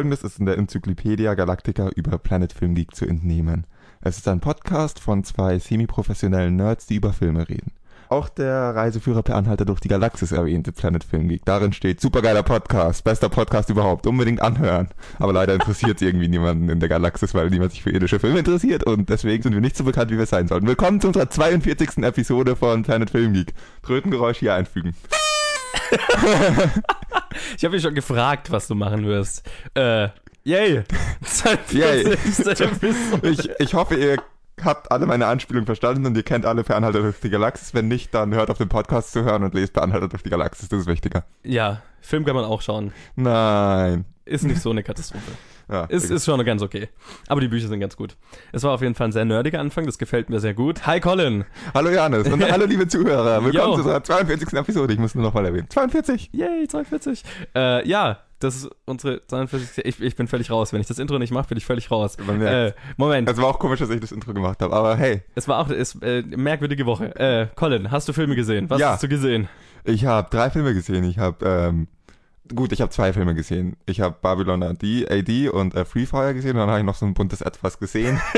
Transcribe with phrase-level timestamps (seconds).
[0.00, 3.66] Folgendes ist in der Enzyklopädia Galactica über Planet Film Geek zu entnehmen.
[4.00, 7.72] Es ist ein Podcast von zwei semi-professionellen Nerds, die über Filme reden.
[8.08, 11.44] Auch der Reiseführer per Anhalter durch die Galaxis erwähnte Planet Film Geek.
[11.44, 14.88] Darin steht, supergeiler Podcast, bester Podcast überhaupt, unbedingt anhören.
[15.18, 18.84] Aber leider interessiert irgendwie niemanden in der Galaxis, weil niemand sich für irdische Filme interessiert
[18.84, 20.66] und deswegen sind wir nicht so bekannt, wie wir sein sollten.
[20.66, 21.98] Willkommen zu unserer 42.
[21.98, 23.52] Episode von Planet Film Geek.
[23.82, 24.94] Trötengeräusch hier einfügen.
[27.56, 29.48] ich habe mich schon gefragt, was du machen wirst.
[29.74, 30.08] Äh,
[30.44, 30.82] yay!
[31.70, 32.16] yay.
[33.22, 34.16] ich, ich hoffe, ihr
[34.64, 37.74] habt alle meine Anspielung verstanden und ihr kennt alle Per Anhalter durch die Galaxis.
[37.74, 40.30] Wenn nicht, dann hört auf den Podcast zu hören und lest Per Anhalter durch die
[40.30, 40.68] Galaxis.
[40.68, 41.24] Das ist wichtiger.
[41.42, 42.92] Ja, Film kann man auch schauen.
[43.16, 44.04] Nein.
[44.30, 45.32] Ist nicht so eine Katastrophe.
[45.70, 46.88] Ja, ist, ist schon ganz okay.
[47.28, 48.16] Aber die Bücher sind ganz gut.
[48.50, 50.84] Es war auf jeden Fall ein sehr nerdiger Anfang, das gefällt mir sehr gut.
[50.84, 51.44] Hi Colin!
[51.72, 53.44] Hallo Janis und hallo liebe Zuhörer.
[53.44, 54.52] Willkommen zu unserer 42.
[54.52, 54.92] Episode.
[54.94, 55.70] Ich muss nur noch mal erwähnen.
[55.70, 56.30] 42!
[56.32, 57.22] Yay, 42!
[57.54, 59.84] Äh, ja, das ist unsere 42.
[59.84, 60.72] Ich, ich bin völlig raus.
[60.72, 62.16] Wenn ich das Intro nicht mache, bin ich völlig raus.
[62.16, 63.28] Äh, Moment.
[63.28, 65.22] Es war auch komisch, dass ich das Intro gemacht habe, aber hey.
[65.36, 67.14] Es war auch eine äh, merkwürdige Woche.
[67.14, 68.68] Äh, Colin, hast du Filme gesehen?
[68.70, 68.90] Was ja.
[68.90, 69.48] hast du gesehen?
[69.84, 71.04] Ich habe drei Filme gesehen.
[71.04, 71.86] Ich habe ähm,
[72.54, 73.76] gut, ich habe zwei Filme gesehen.
[73.86, 76.94] Ich habe Babylon AD, AD und äh, Free Fire gesehen und dann habe ich noch
[76.94, 78.20] so ein buntes Etwas gesehen.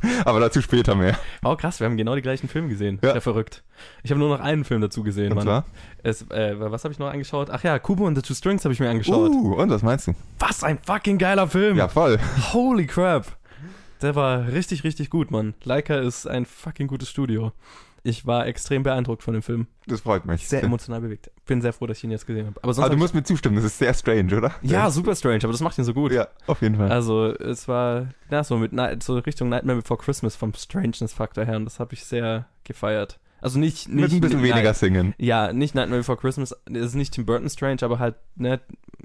[0.24, 1.18] Aber dazu später mehr.
[1.44, 2.98] Oh krass, wir haben genau die gleichen Filme gesehen.
[3.02, 3.62] Ja, ja verrückt.
[4.02, 5.44] Ich habe nur noch einen Film dazu gesehen, und Mann.
[5.44, 5.64] Zwar?
[6.02, 7.50] Es, äh, was habe ich noch angeschaut?
[7.50, 9.30] Ach ja, Kubo und the Two Strings habe ich mir angeschaut.
[9.30, 10.14] Uh, und was meinst du?
[10.38, 11.76] Was ein fucking geiler Film.
[11.76, 12.18] Ja, voll.
[12.52, 13.26] Holy crap.
[14.02, 15.54] Der war richtig, richtig gut, Mann.
[15.64, 17.52] Leica ist ein fucking gutes Studio.
[18.02, 19.66] Ich war extrem beeindruckt von dem Film.
[19.86, 20.48] Das freut mich.
[20.48, 21.30] Sehr emotional bewegt.
[21.46, 22.62] Bin sehr froh, dass ich ihn jetzt gesehen habe.
[22.62, 24.54] Aber, sonst aber du musst mir zustimmen, das ist sehr strange, oder?
[24.62, 26.12] Ja, super strange, aber das macht ihn so gut.
[26.12, 26.90] Ja, auf jeden Fall.
[26.90, 31.64] Also, es war, ja, so mit so Richtung Nightmare Before Christmas vom Strangeness-Faktor her und
[31.64, 33.18] das habe ich sehr gefeiert.
[33.40, 35.14] Also nicht, nicht mit ein bisschen weniger singen.
[35.16, 36.56] Ja, nicht Nightmare Before Christmas.
[36.66, 38.60] Das ist nicht Tim Burton Strange, aber halt ne,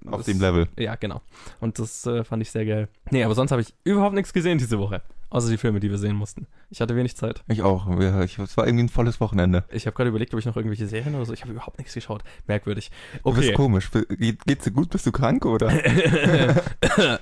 [0.07, 0.67] auf das, dem Level.
[0.77, 1.21] Ja, genau.
[1.59, 2.87] Und das äh, fand ich sehr geil.
[3.11, 5.01] Nee, aber sonst habe ich überhaupt nichts gesehen diese Woche.
[5.33, 6.45] Außer die Filme, die wir sehen mussten.
[6.69, 7.43] Ich hatte wenig Zeit.
[7.47, 7.87] Ich auch.
[7.87, 9.63] Es war irgendwie ein volles Wochenende.
[9.71, 11.33] Ich habe gerade überlegt, ob ich noch irgendwelche Serien oder so.
[11.33, 12.23] Ich habe überhaupt nichts geschaut.
[12.45, 12.91] Merkwürdig.
[13.23, 13.35] Okay.
[13.35, 13.89] Du bist komisch.
[14.09, 14.91] Geht, geht's dir gut?
[14.91, 15.73] Bist du krank oder?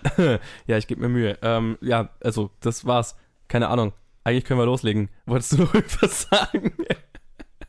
[0.68, 1.38] ja, ich gebe mir Mühe.
[1.42, 3.16] Ähm, ja, also das war's.
[3.48, 3.94] Keine Ahnung.
[4.26, 5.08] Eigentlich können wir loslegen.
[5.26, 6.74] Wolltest du noch irgendwas sagen?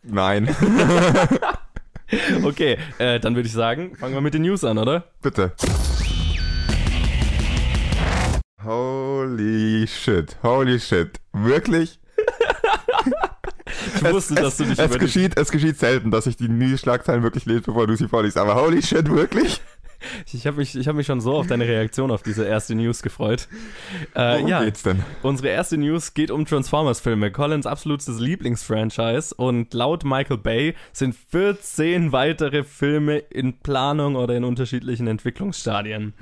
[0.02, 0.48] Nein.
[2.42, 5.04] okay, äh, dann würde ich sagen, fangen wir mit den News an, oder?
[5.22, 5.52] Bitte.
[8.64, 11.20] Holy shit, holy shit.
[11.32, 11.98] Wirklich?
[13.96, 16.48] Ich wusste, es, dass du nicht es, es geschieht, es geschieht selten, dass ich die
[16.48, 18.36] News-Schlagzeilen wirklich lese, bevor du sie vorliest.
[18.38, 19.60] Aber holy shit, wirklich?
[20.32, 23.48] Ich habe mich, hab mich schon so auf deine Reaktion auf diese erste News gefreut.
[24.14, 25.02] Äh, Worum ja, geht's denn?
[25.22, 29.34] Unsere erste News geht um Transformers-Filme, Collins absolutes Lieblingsfranchise.
[29.36, 36.14] Und laut Michael Bay sind 14 weitere Filme in Planung oder in unterschiedlichen Entwicklungsstadien.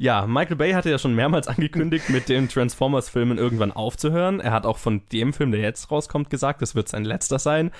[0.00, 4.40] Ja, Michael Bay hatte ja schon mehrmals angekündigt, mit den Transformers-Filmen irgendwann aufzuhören.
[4.40, 7.70] Er hat auch von dem Film, der jetzt rauskommt, gesagt, das wird sein letzter sein.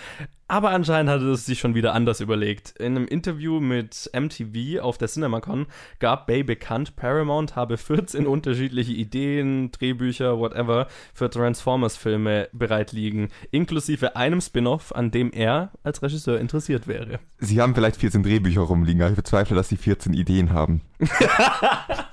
[0.46, 2.72] Aber anscheinend hat er es sich schon wieder anders überlegt.
[2.72, 5.66] In einem Interview mit MTV auf der CinemaCon
[5.98, 14.16] gab Bay bekannt, Paramount habe 14 unterschiedliche Ideen, Drehbücher, whatever, für Transformers-Filme bereit liegen, inklusive
[14.16, 17.20] einem Spin-off, an dem er als Regisseur interessiert wäre.
[17.38, 20.82] Sie haben vielleicht 14 Drehbücher rumliegen, aber ich bezweifle, dass Sie 14 Ideen haben.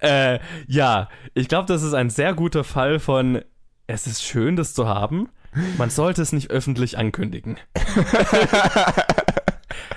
[0.00, 3.42] äh, ja, ich glaube, das ist ein sehr guter Fall von,
[3.86, 5.28] es ist schön, das zu haben.
[5.78, 7.58] Man sollte es nicht öffentlich ankündigen.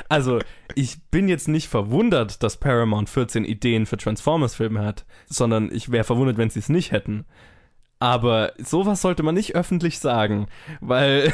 [0.10, 0.40] also,
[0.76, 6.04] ich bin jetzt nicht verwundert, dass Paramount 14 Ideen für Transformers-Filme hat, sondern ich wäre
[6.04, 7.26] verwundert, wenn sie es nicht hätten.
[8.00, 10.48] Aber sowas sollte man nicht öffentlich sagen,
[10.82, 11.34] weil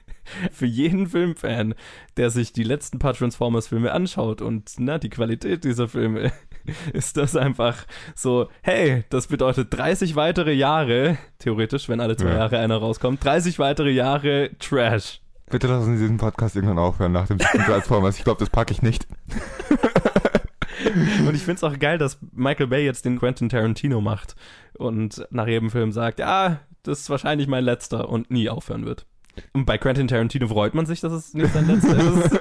[0.50, 1.74] für jeden Filmfan,
[2.16, 6.32] der sich die letzten paar Transformers-Filme anschaut und na, die Qualität dieser Filme,
[6.92, 7.84] ist das einfach
[8.14, 12.36] so, hey, das bedeutet 30 weitere Jahre, theoretisch, wenn alle zwei ja.
[12.36, 15.20] Jahre einer rauskommt, 30 weitere Jahre Trash.
[15.50, 18.18] Bitte lassen Sie diesen Podcast irgendwann aufhören nach dem Transformers.
[18.18, 19.08] Ich glaube, das packe ich nicht.
[21.26, 24.36] und ich finde es auch geil, dass Michael Bay jetzt den Quentin Tarantino macht
[24.78, 29.06] und nach jedem Film sagt, ja, das ist wahrscheinlich mein letzter und nie aufhören wird.
[29.52, 32.40] Und bei Quentin Tarantino freut man sich, dass es nicht sein letzter ist.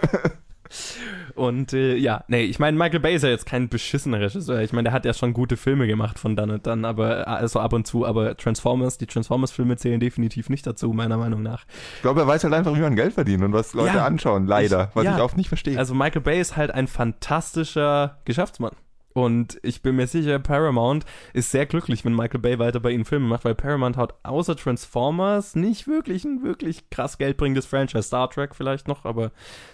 [1.35, 4.61] Und äh, ja, nee, ich meine, Michael Bay ist ja jetzt kein beschissener Regisseur.
[4.61, 7.59] Ich meine, der hat ja schon gute Filme gemacht von dann und dann, aber also
[7.59, 11.65] ab und zu, aber Transformers, die Transformers-Filme zählen definitiv nicht dazu, meiner Meinung nach.
[11.95, 14.47] Ich glaube, er weiß halt einfach, wie man Geld verdient und was Leute ja, anschauen,
[14.47, 15.15] leider, ich, was ja.
[15.15, 15.77] ich auch nicht verstehe.
[15.77, 18.73] Also Michael Bay ist halt ein fantastischer Geschäftsmann.
[19.23, 23.05] Und ich bin mir sicher, Paramount ist sehr glücklich, wenn Michael Bay weiter bei ihnen
[23.05, 28.03] Filme macht, weil Paramount hat außer Transformers nicht wirklich ein wirklich krass geldbringendes Franchise.
[28.03, 29.31] Star Trek vielleicht noch, aber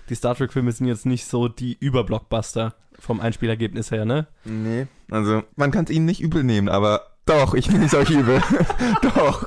[0.09, 4.27] die Star Trek-Filme sind jetzt nicht so die Überblockbuster vom Einspielergebnis her, ne?
[4.45, 8.09] Nee, also man kann es ihnen nicht übel nehmen, aber doch, ich nehme es euch
[8.09, 8.41] übel.
[9.01, 9.45] doch.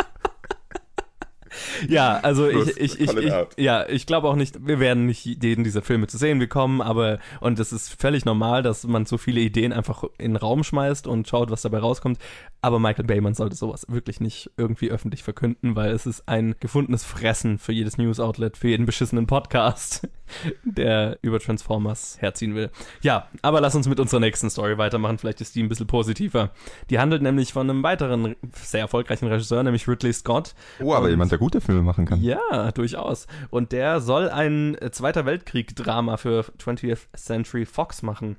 [1.89, 5.25] Ja, also Los, ich, ich, ich, ich ja, ich glaube auch nicht, wir werden nicht
[5.25, 9.19] jeden dieser Filme zu sehen bekommen, aber und es ist völlig normal, dass man so
[9.19, 12.19] viele Ideen einfach in den Raum schmeißt und schaut, was dabei rauskommt.
[12.61, 17.05] Aber Michael Bayman sollte sowas wirklich nicht irgendwie öffentlich verkünden, weil es ist ein gefundenes
[17.05, 20.09] Fressen für jedes News-Outlet, für jeden beschissenen Podcast,
[20.65, 22.71] der über Transformers herziehen will.
[23.03, 25.19] Ja, aber lass uns mit unserer nächsten Story weitermachen.
[25.19, 26.51] Vielleicht ist die ein bisschen positiver.
[26.91, 30.55] Die handelt nämlich von einem weiteren sehr erfolgreichen Regisseur, nämlich Ridley Scott.
[30.81, 32.23] Oh, aber Und- jemand, der gute Filme machen kann.
[32.23, 33.27] Ja, durchaus.
[33.51, 38.37] Und der soll ein Zweiter Weltkrieg-Drama für 20th Century Fox machen.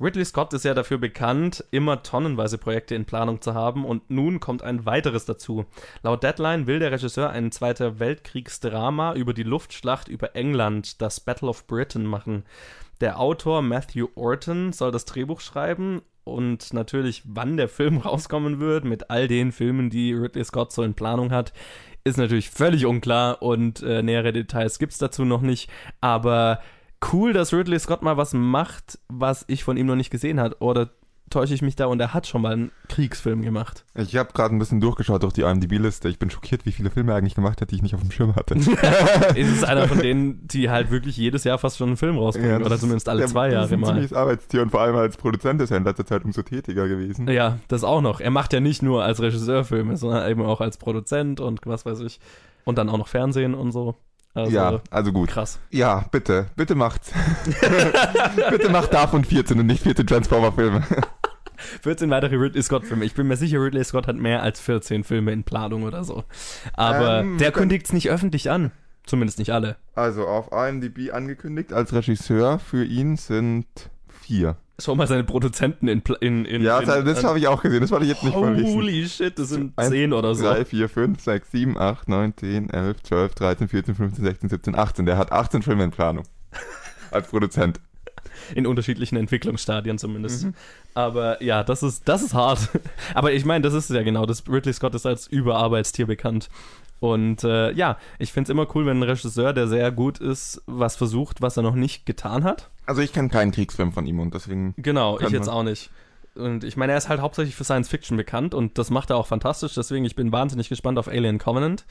[0.00, 4.40] Ridley Scott ist ja dafür bekannt, immer tonnenweise Projekte in Planung zu haben und nun
[4.40, 5.66] kommt ein weiteres dazu.
[6.02, 11.50] Laut Deadline will der Regisseur ein Zweiter Weltkriegsdrama über die Luftschlacht über England, das Battle
[11.50, 12.44] of Britain, machen.
[13.02, 18.86] Der Autor Matthew Orton soll das Drehbuch schreiben und natürlich, wann der Film rauskommen wird,
[18.86, 21.52] mit all den Filmen, die Ridley Scott so in Planung hat,
[22.02, 25.70] ist natürlich völlig unklar und äh, nähere Details gibt's dazu noch nicht.
[26.00, 26.62] Aber
[27.12, 30.56] cool, dass Ridley Scott mal was macht, was ich von ihm noch nicht gesehen habe.
[30.60, 30.88] Oder
[31.30, 33.84] täusche ich mich da und er hat schon mal einen Kriegsfilm gemacht.
[33.94, 36.08] Ich habe gerade ein bisschen durchgeschaut durch die IMDb-Liste.
[36.08, 38.10] Ich bin schockiert, wie viele Filme er eigentlich gemacht hat, die ich nicht auf dem
[38.10, 38.54] Schirm hatte.
[39.34, 42.58] ist es einer von denen, die halt wirklich jedes Jahr fast schon einen Film rausbringen.
[42.58, 43.88] das oder ist- zumindest alle der- zwei Jahre ist ein mal.
[43.88, 47.28] ziemliches Arbeitstier und vor allem als Produzent ist er in letzter Zeit umso tätiger gewesen.
[47.28, 48.20] Ja, das auch noch.
[48.20, 51.84] Er macht ja nicht nur als Regisseur Filme, sondern eben auch als Produzent und was
[51.86, 52.20] weiß ich.
[52.64, 53.94] Und dann auch noch Fernsehen und so.
[54.34, 55.30] Also, ja, also gut.
[55.30, 55.58] krass.
[55.70, 57.10] Ja, bitte, bitte macht's.
[58.50, 60.82] bitte macht davon 14 und nicht 14 Transformer-Filme.
[61.82, 63.04] 14 weitere Ridley Scott-Filme.
[63.04, 66.24] Ich bin mir sicher, Ridley Scott hat mehr als 14 Filme in Planung oder so.
[66.74, 68.70] Aber Ähm, der kündigt es nicht öffentlich an.
[69.06, 69.76] Zumindest nicht alle.
[69.94, 73.66] Also auf IMDb angekündigt als Regisseur für ihn sind
[74.08, 74.56] vier.
[74.80, 76.02] Schau mal seine Produzenten in.
[76.20, 77.80] In, in Ja, in, das, habe ich auch gesehen.
[77.80, 78.74] Das wollte ich jetzt nicht verlesen.
[78.74, 80.44] Holy shit, das sind Eins, 10 oder so.
[80.44, 84.74] 3, 4, 5, 6, 7, 8, 9, 10, 11, 12, 13, 14, 15, 16, 17,
[84.76, 85.06] 18.
[85.06, 86.24] Der hat 18 Filme in Planung.
[87.10, 87.80] Als Produzent.
[88.54, 90.44] In unterschiedlichen Entwicklungsstadien zumindest.
[90.44, 90.54] Mhm.
[90.94, 92.70] Aber ja, das ist, das ist hart.
[93.14, 94.26] Aber ich meine, das ist ja genau.
[94.26, 96.48] Das Ridley Scott ist als Überarbeitstier bekannt.
[97.00, 100.62] Und äh, ja, ich finde es immer cool, wenn ein Regisseur, der sehr gut ist,
[100.66, 102.70] was versucht, was er noch nicht getan hat.
[102.86, 104.74] Also ich kenne keinen Kriegsfilm von ihm und deswegen.
[104.76, 105.90] Genau, ich jetzt auch nicht.
[106.34, 109.16] Und ich meine, er ist halt hauptsächlich für Science Fiction bekannt und das macht er
[109.16, 109.74] auch fantastisch.
[109.74, 111.84] Deswegen, ich bin wahnsinnig gespannt auf Alien Covenant.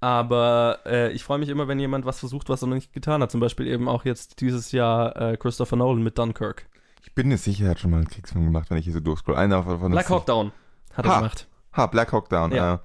[0.00, 3.20] Aber äh, ich freue mich immer, wenn jemand was versucht, was er noch nicht getan
[3.22, 3.30] hat.
[3.32, 6.66] Zum Beispiel eben auch jetzt dieses Jahr äh, Christopher Nolan mit Dunkirk.
[7.02, 9.00] Ich bin mir sicher, er hat schon mal einen Kriegsfilm gemacht, wenn ich hier so
[9.00, 9.34] durchscroll.
[9.36, 10.52] Einer von Black Hawk Down
[10.94, 11.16] hat er Ha.
[11.18, 11.48] gemacht.
[11.76, 12.80] Ha, Black Hawk Down, Ja.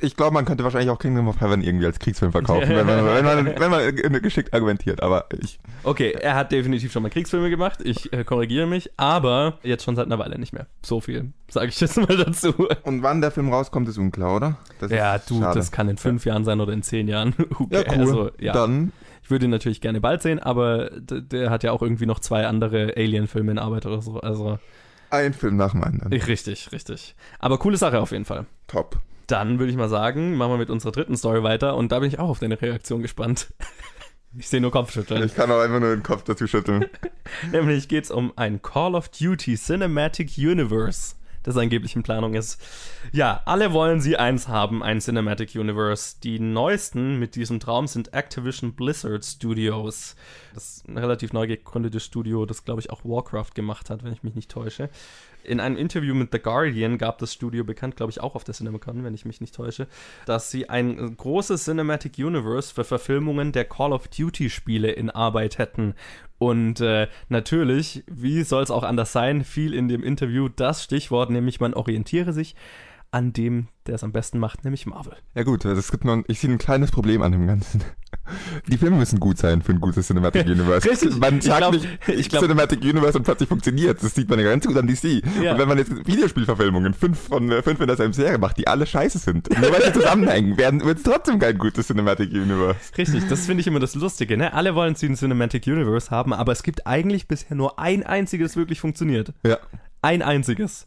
[0.00, 3.04] Ich glaube, man könnte wahrscheinlich auch Kingdom of Heaven irgendwie als Kriegsfilm verkaufen, wenn man,
[3.06, 5.02] wenn man, wenn man geschickt argumentiert.
[5.02, 7.78] Aber ich, Okay, er hat definitiv schon mal Kriegsfilme gemacht.
[7.82, 10.66] Ich äh, korrigiere mich, aber jetzt schon seit einer Weile nicht mehr.
[10.84, 12.52] So viel sage ich jetzt mal dazu.
[12.82, 14.58] und wann der Film rauskommt, ist unklar, oder?
[14.80, 15.58] Das Ja, ist du, schade.
[15.58, 17.34] das kann in fünf Jahren sein oder in zehn Jahren.
[17.58, 17.98] Who Ja, cool.
[18.00, 18.52] Also, ja.
[18.52, 18.92] Dann,
[19.22, 22.46] Ich würde ihn natürlich gerne bald sehen, aber der hat ja auch irgendwie noch zwei
[22.46, 24.20] andere Alien-Filme in Arbeit oder so.
[24.20, 24.58] Also
[25.08, 26.12] ein Film nach dem anderen.
[26.12, 27.14] richtig, richtig.
[27.38, 28.44] Aber coole Sache auf jeden Fall.
[28.66, 28.98] Top.
[29.26, 32.08] Dann würde ich mal sagen, machen wir mit unserer dritten Story weiter und da bin
[32.08, 33.52] ich auch auf deine Reaktion gespannt.
[34.38, 35.24] Ich sehe nur Kopfschütteln.
[35.24, 36.84] Ich kann auch einfach nur den Kopf dazu schütteln.
[37.52, 42.60] Nämlich geht es um ein Call of Duty Cinematic Universe, das angeblich in Planung ist.
[43.12, 46.16] Ja, alle wollen sie eins haben, ein Cinematic Universe.
[46.22, 50.16] Die neuesten mit diesem Traum sind Activision Blizzard Studios.
[50.52, 54.12] Das ist ein relativ neu gegründetes Studio, das glaube ich auch Warcraft gemacht hat, wenn
[54.12, 54.90] ich mich nicht täusche.
[55.46, 58.54] In einem Interview mit The Guardian gab das Studio bekannt, glaube ich auch auf der
[58.54, 59.86] CinemaCon, wenn ich mich nicht täusche,
[60.26, 65.58] dass sie ein großes Cinematic Universe für Verfilmungen der Call of Duty Spiele in Arbeit
[65.58, 65.94] hätten.
[66.38, 71.30] Und äh, natürlich, wie soll es auch anders sein, fiel in dem Interview das Stichwort,
[71.30, 72.56] nämlich man orientiere sich
[73.16, 75.14] an dem, der es am besten macht, nämlich Marvel.
[75.34, 77.82] Ja gut, es gibt noch, ich sehe ein kleines Problem an dem Ganzen.
[78.68, 80.86] Die Filme müssen gut sein für ein gutes Cinematic Universe.
[80.88, 81.16] Richtig.
[81.16, 84.02] Man Ich sagt glaub- nicht ich glaub- Cinematic Universe und plötzlich funktioniert.
[84.02, 85.22] Das sieht man ja ganz gut an DC.
[85.42, 85.52] Ja.
[85.52, 88.86] Und wenn man jetzt Videospielverfilmungen, fünf von äh, fünf in derselben Serie macht, die alle
[88.86, 92.78] scheiße sind, nur weil sie zusammenhängen, werden wird es trotzdem kein gutes Cinematic Universe.
[92.98, 94.52] Richtig, das finde ich immer das Lustige, ne?
[94.52, 98.52] Alle wollen sie ein Cinematic Universe haben, aber es gibt eigentlich bisher nur ein einziges,
[98.52, 99.32] das wirklich funktioniert.
[99.46, 99.58] Ja.
[100.02, 100.86] Ein einziges.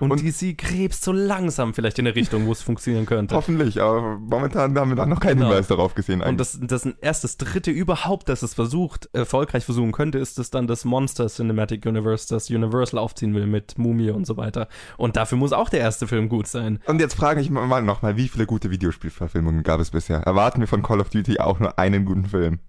[0.00, 3.34] Und, Und- DC gräbst so langsam vielleicht in eine Richtung, wo es funktionieren könnte.
[3.34, 5.48] Hoffentlich, aber momentan haben wir da noch keinen Genau.
[5.48, 6.22] Hinweis darauf gesehen.
[6.22, 10.50] Und das, das erst das dritte überhaupt, das es versucht, erfolgreich versuchen könnte, ist es
[10.50, 14.68] dann das Monster Cinematic Universe, das Universal aufziehen will mit Mumie und so weiter.
[14.96, 16.80] Und dafür muss auch der erste Film gut sein.
[16.86, 20.18] Und jetzt frage ich mal nochmal, wie viele gute Videospielverfilmungen gab es bisher?
[20.18, 22.60] Erwarten wir von Call of Duty auch nur einen guten Film?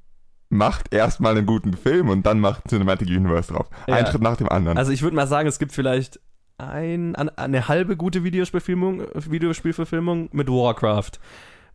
[0.51, 3.67] Macht erstmal einen guten Film und dann macht Cinematic Universe drauf.
[3.85, 4.11] Ein Ja.
[4.11, 4.79] Schritt nach dem anderen.
[4.79, 6.19] Also ich würde mal sagen, es gibt vielleicht
[6.59, 11.11] ein, an- eine halbe gute Videospielverfilmung, Videospielverfilmung mit Warcraft.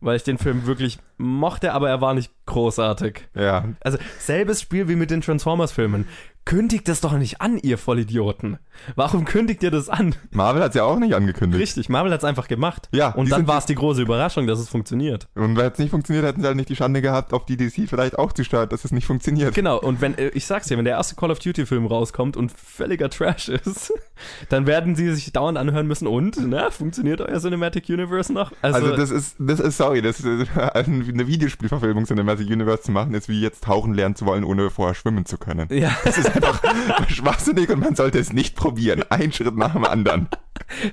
[0.01, 3.27] Weil ich den Film wirklich mochte, aber er war nicht großartig.
[3.33, 6.05] ja, Also selbes Spiel wie mit den Transformers-Filmen.
[6.45, 8.59] Kündigt das doch nicht an, ihr Vollidioten.
[8.95, 10.13] Warum kündigt ihr das an?
[10.29, 11.59] Marvel hat es ja auch nicht angekündigt.
[11.59, 12.87] Richtig, Marvel hat's einfach gemacht.
[12.91, 15.27] Ja, Und dann war es die große Überraschung, dass es funktioniert.
[15.33, 17.89] Und wenn es nicht funktioniert, hätten sie halt nicht die Schande gehabt, auf die DC
[17.89, 19.55] vielleicht auch zu steuern, dass es nicht funktioniert.
[19.55, 22.51] Genau, und wenn, äh, ich sag's dir, wenn der erste Call of Duty-Film rauskommt und
[22.51, 23.91] völliger Trash ist,
[24.49, 28.51] dann werden sie sich dauernd anhören müssen, und, na, funktioniert euer Cinematic Universe noch?
[28.61, 33.15] Also, das ist, das ist, sorry, das ist, also eine Videospielverfilmung Cinematic Universe zu machen,
[33.15, 35.69] ist wie jetzt tauchen lernen zu wollen, ohne vorher schwimmen zu können.
[35.71, 39.03] ja, Das ist einfach schwachsinnig und man sollte es nicht probieren.
[39.09, 40.27] Ein Schritt nach dem anderen.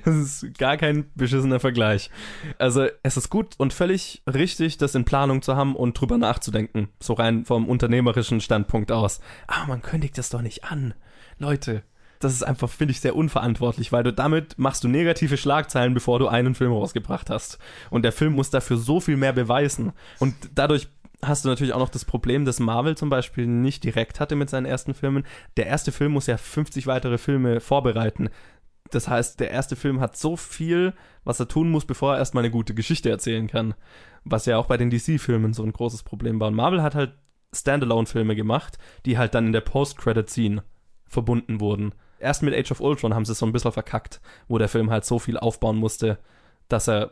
[0.05, 2.09] das ist gar kein beschissener Vergleich.
[2.57, 6.89] Also, es ist gut und völlig richtig, das in Planung zu haben und drüber nachzudenken.
[6.99, 9.19] So rein vom unternehmerischen Standpunkt aus.
[9.47, 10.93] Aber man kündigt das doch nicht an.
[11.39, 11.83] Leute,
[12.23, 16.19] das ist einfach, finde ich, sehr unverantwortlich, weil du damit machst du negative Schlagzeilen, bevor
[16.19, 17.59] du einen Film rausgebracht hast.
[17.89, 19.91] Und der Film muss dafür so viel mehr beweisen.
[20.19, 20.87] Und dadurch
[21.23, 24.49] hast du natürlich auch noch das Problem, dass Marvel zum Beispiel nicht direkt hatte mit
[24.49, 25.25] seinen ersten Filmen.
[25.57, 28.29] Der erste Film muss ja 50 weitere Filme vorbereiten.
[28.91, 32.43] Das heißt, der erste Film hat so viel, was er tun muss, bevor er erstmal
[32.43, 33.73] eine gute Geschichte erzählen kann.
[34.23, 36.49] Was ja auch bei den DC-Filmen so ein großes Problem war.
[36.49, 37.13] Und Marvel hat halt
[37.53, 40.63] Standalone-Filme gemacht, die halt dann in der Post-Credit-Scene
[41.07, 41.93] verbunden wurden.
[42.19, 44.89] Erst mit Age of Ultron haben sie es so ein bisschen verkackt, wo der Film
[44.89, 46.19] halt so viel aufbauen musste,
[46.69, 47.11] dass er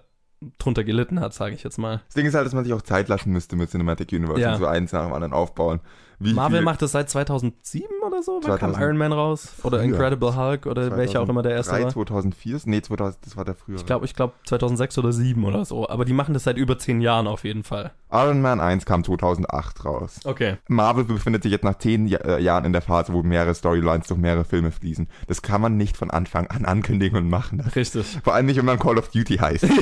[0.57, 2.01] drunter gelitten hat, sage ich jetzt mal.
[2.07, 4.53] Das Ding ist halt, dass man sich auch Zeit lassen müsste mit Cinematic Universe Ja.
[4.53, 5.79] und so eins nach dem anderen aufbauen.
[6.23, 8.39] Wie Marvel viel, macht das seit 2007 oder so?
[8.43, 9.53] Wann kam 2000 Iron Man raus?
[9.63, 9.85] Oder Früher.
[9.85, 12.05] Incredible Hulk oder welcher auch immer der erste 2003, war?
[12.07, 12.59] 2004?
[12.65, 13.79] Nee, 2000, das war der frühere.
[13.79, 15.89] Ich glaube, ich glaube 2006 oder 2007 oder so.
[15.89, 17.91] Aber die machen das seit über zehn Jahren auf jeden Fall.
[18.11, 20.19] Iron Man 1 kam 2008 raus.
[20.25, 20.57] Okay.
[20.67, 24.07] Marvel befindet sich jetzt nach zehn Ja- äh, Jahren in der Phase, wo mehrere Storylines
[24.07, 25.07] durch mehrere Filme fließen.
[25.27, 27.61] Das kann man nicht von Anfang an ankündigen und machen.
[27.75, 28.19] Richtig.
[28.23, 29.65] Vor allem nicht, wenn man Call of Duty heißt.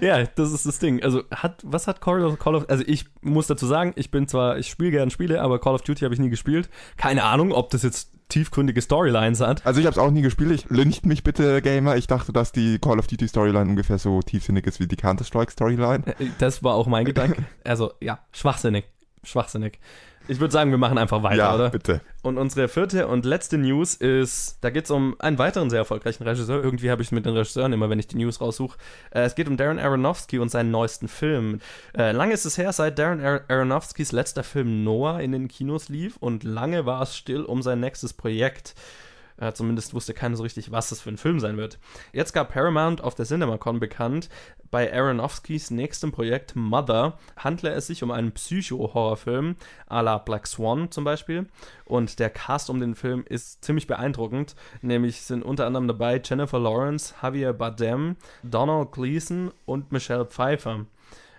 [0.00, 1.02] Ja, das ist das Ding.
[1.02, 4.28] Also hat, was hat Call of, Call of, also ich muss dazu sagen, ich bin
[4.28, 6.68] zwar, ich spiele gern Spiele, aber Call of Duty habe ich nie gespielt.
[6.96, 9.64] Keine Ahnung, ob das jetzt tiefgründige Storylines hat.
[9.66, 10.50] Also ich habe es auch nie gespielt.
[10.50, 11.96] Ich lyncht mich bitte, Gamer.
[11.96, 15.52] Ich dachte, dass die Call of Duty Storyline ungefähr so tiefsinnig ist wie die Counter-Strike
[15.52, 16.06] Storyline.
[16.06, 17.44] Äh, Das war auch mein Gedanke.
[17.64, 18.84] Also ja, schwachsinnig.
[19.22, 19.78] Schwachsinnig.
[20.26, 21.70] Ich würde sagen, wir machen einfach weiter, ja, oder?
[21.70, 22.00] bitte.
[22.22, 26.22] Und unsere vierte und letzte News ist, da geht es um einen weiteren sehr erfolgreichen
[26.24, 26.64] Regisseur.
[26.64, 28.78] Irgendwie habe ich es mit den Regisseuren immer, wenn ich die News raussuche.
[29.10, 31.60] Äh, es geht um Darren Aronofsky und seinen neuesten Film.
[31.96, 35.90] Äh, lange ist es her, seit Darren Ar Aronofskys letzter Film Noah in den Kinos
[35.90, 38.74] lief und lange war es still um sein nächstes Projekt.
[39.36, 41.78] Äh, zumindest wusste keiner so richtig, was das für ein Film sein wird.
[42.12, 44.28] Jetzt gab Paramount auf der CinemaCon bekannt,
[44.74, 49.54] bei Aronofskys nächstem Projekt Mother handle es sich um einen Psycho-Horrorfilm
[49.88, 51.46] à la Black Swan zum Beispiel.
[51.84, 54.56] Und der Cast um den Film ist ziemlich beeindruckend.
[54.82, 60.86] Nämlich sind unter anderem dabei Jennifer Lawrence, Javier Bardem, Donald Gleason und Michelle Pfeiffer.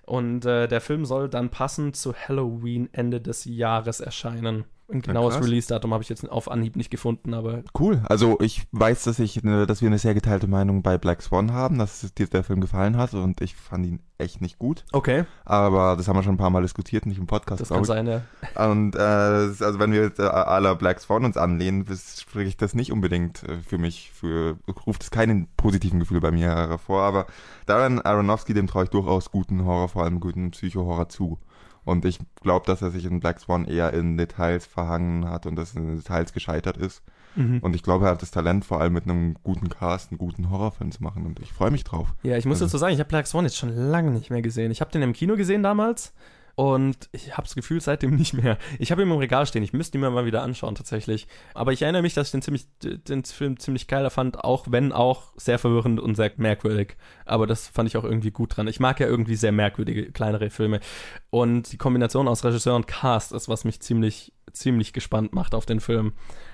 [0.03, 4.63] Und äh, der Film soll dann passend zu Halloween Ende des Jahres erscheinen.
[4.91, 5.45] Ein genaues krass.
[5.45, 8.01] Release-Datum habe ich jetzt auf Anhieb nicht gefunden, aber Cool.
[8.07, 11.51] Also ich weiß, dass ich, ne, dass wir eine sehr geteilte Meinung bei Black Swan
[11.53, 14.85] haben, dass dir der Film gefallen hat und ich fand ihn echt nicht gut.
[14.93, 17.81] okay, Aber das haben wir schon ein paar Mal diskutiert, nicht im Podcast, das kann
[17.81, 17.87] ich.
[17.87, 18.21] sein, ja.
[18.55, 21.85] Und äh, also wenn wir jetzt äh, la Black Swan uns anlehnen,
[22.17, 26.47] spricht das nicht unbedingt äh, für mich, für ruft es keinen positiven Gefühl bei mir
[26.47, 27.25] hervor, aber
[27.65, 31.39] Darren Aronofsky, dem traue ich durchaus guten Horror, vor allem guten Psycho-Horror zu.
[31.85, 35.55] Und ich glaube, dass er sich in Black Swan eher in Details verhangen hat und
[35.55, 37.03] dass in Details gescheitert ist.
[37.35, 37.59] Mhm.
[37.59, 40.49] Und ich glaube, er hat das Talent, vor allem mit einem guten Cast einen guten
[40.49, 41.25] Horrorfilm zu machen.
[41.25, 42.13] Und ich freue mich drauf.
[42.23, 44.41] Ja, ich muss Also- dazu sagen, ich habe Black Swan jetzt schon lange nicht mehr
[44.41, 44.71] gesehen.
[44.71, 46.13] Ich habe den im Kino gesehen damals
[46.55, 48.57] und ich habe das Gefühl seitdem nicht mehr.
[48.79, 51.27] Ich habe ihn im Regal stehen, ich müsste ihn mir mal wieder anschauen tatsächlich.
[51.53, 54.91] Aber ich erinnere mich, dass ich den, ziemlich, den Film ziemlich geil fand, auch wenn
[54.93, 56.95] auch sehr verwirrend und sehr merkwürdig.
[57.25, 58.67] Aber das fand ich auch irgendwie gut dran.
[58.67, 60.79] Ich mag ja irgendwie sehr merkwürdige, kleinere Filme.
[61.29, 65.65] Und die Kombination aus Regisseur und Cast ist, was mich ziemlich ziemlich gespannt macht auf
[65.65, 66.13] den Film.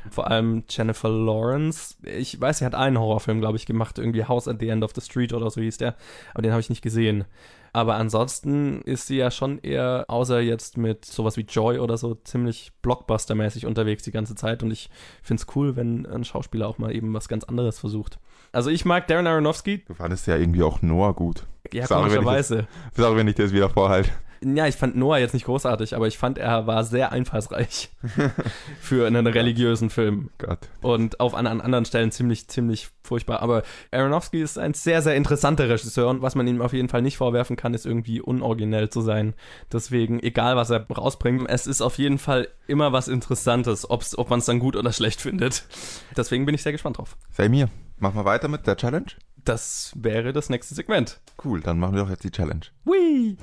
[0.09, 1.95] Vor allem Jennifer Lawrence.
[2.03, 3.99] Ich weiß, sie hat einen Horrorfilm, glaube ich, gemacht.
[3.99, 5.95] Irgendwie House at the End of the Street oder so hieß der.
[6.33, 7.25] Aber den habe ich nicht gesehen.
[7.73, 12.15] Aber ansonsten ist sie ja schon eher, außer jetzt mit sowas wie Joy oder so,
[12.15, 14.61] ziemlich Blockbuster-mäßig unterwegs die ganze Zeit.
[14.61, 14.89] Und ich
[15.23, 18.19] finde es cool, wenn ein Schauspieler auch mal eben was ganz anderes versucht.
[18.51, 19.85] Also ich mag Darren Aronofsky.
[19.85, 21.45] Du fandest ja irgendwie auch Noah gut.
[21.71, 22.67] Ja, Sorry, komischerweise.
[22.93, 24.09] Sorry, wenn ich dir das wieder vorhalte.
[24.43, 27.91] Ja, ich fand Noah jetzt nicht großartig, aber ich fand, er war sehr einfallsreich
[28.81, 30.31] für einen religiösen Film.
[30.39, 30.67] Gott.
[30.81, 33.41] Und auf an, an anderen Stellen ziemlich, ziemlich furchtbar.
[33.41, 37.03] Aber Aronofsky ist ein sehr, sehr interessanter Regisseur und was man ihm auf jeden Fall
[37.03, 39.35] nicht vorwerfen kann, ist irgendwie unoriginell zu sein.
[39.71, 44.31] Deswegen, egal was er rausbringt, es ist auf jeden Fall immer was Interessantes, ob's, ob
[44.31, 45.65] man es dann gut oder schlecht findet.
[46.17, 47.15] Deswegen bin ich sehr gespannt drauf.
[47.31, 47.69] Sei mir.
[47.99, 49.11] Machen wir weiter mit der Challenge?
[49.45, 51.19] Das wäre das nächste Segment.
[51.43, 52.65] Cool, dann machen wir doch jetzt die Challenge.
[52.83, 53.37] Whee!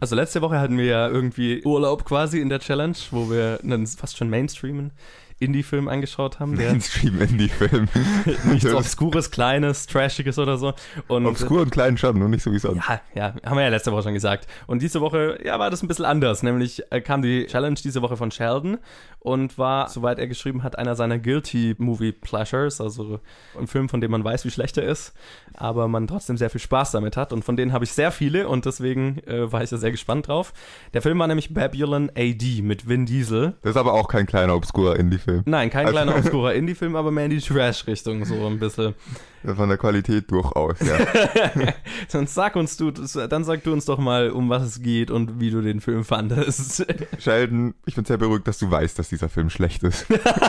[0.00, 3.86] Also letzte Woche hatten wir ja irgendwie Urlaub quasi in der Challenge, wo wir einen
[3.86, 4.92] fast schon Mainstreamen
[5.40, 7.88] Indie-Film angeschaut haben, Mainstream-Indie-Film.
[8.44, 10.74] nichts Obskures, Kleines, Trashiges oder so.
[11.08, 12.86] Und Obskur und klein schon, nur nicht so wie sonst.
[12.86, 14.46] Ja, ja, haben wir ja letzte Woche schon gesagt.
[14.66, 16.42] Und diese Woche, ja, war das ein bisschen anders.
[16.42, 18.78] Nämlich äh, kam die Challenge diese Woche von Sheldon
[19.20, 23.20] und war, soweit er geschrieben hat, einer seiner Guilty Movie Pleasures, also
[23.58, 25.12] ein Film, von dem man weiß, wie schlecht er ist,
[25.54, 27.32] aber man trotzdem sehr viel Spaß damit hat.
[27.32, 30.28] Und von denen habe ich sehr viele und deswegen äh, war ich da sehr gespannt
[30.28, 30.52] drauf.
[30.94, 33.54] Der Film war nämlich Babylon AD mit Vin Diesel.
[33.62, 35.42] Das ist aber auch kein kleiner obskurer Indie-Film.
[35.44, 38.94] Nein, kein Also- kleiner obskurer Indie-Film, aber mehr in die Trash-Richtung, so ein bisschen.
[39.42, 40.98] Von der Qualität durchaus, ja.
[42.12, 45.40] Dann sag uns du, dann sag du uns doch mal, um was es geht und
[45.40, 46.86] wie du den Film fandest.
[47.18, 50.06] Sheldon, ich bin sehr beruhigt, dass du weißt, dass dieser Film schlecht ist.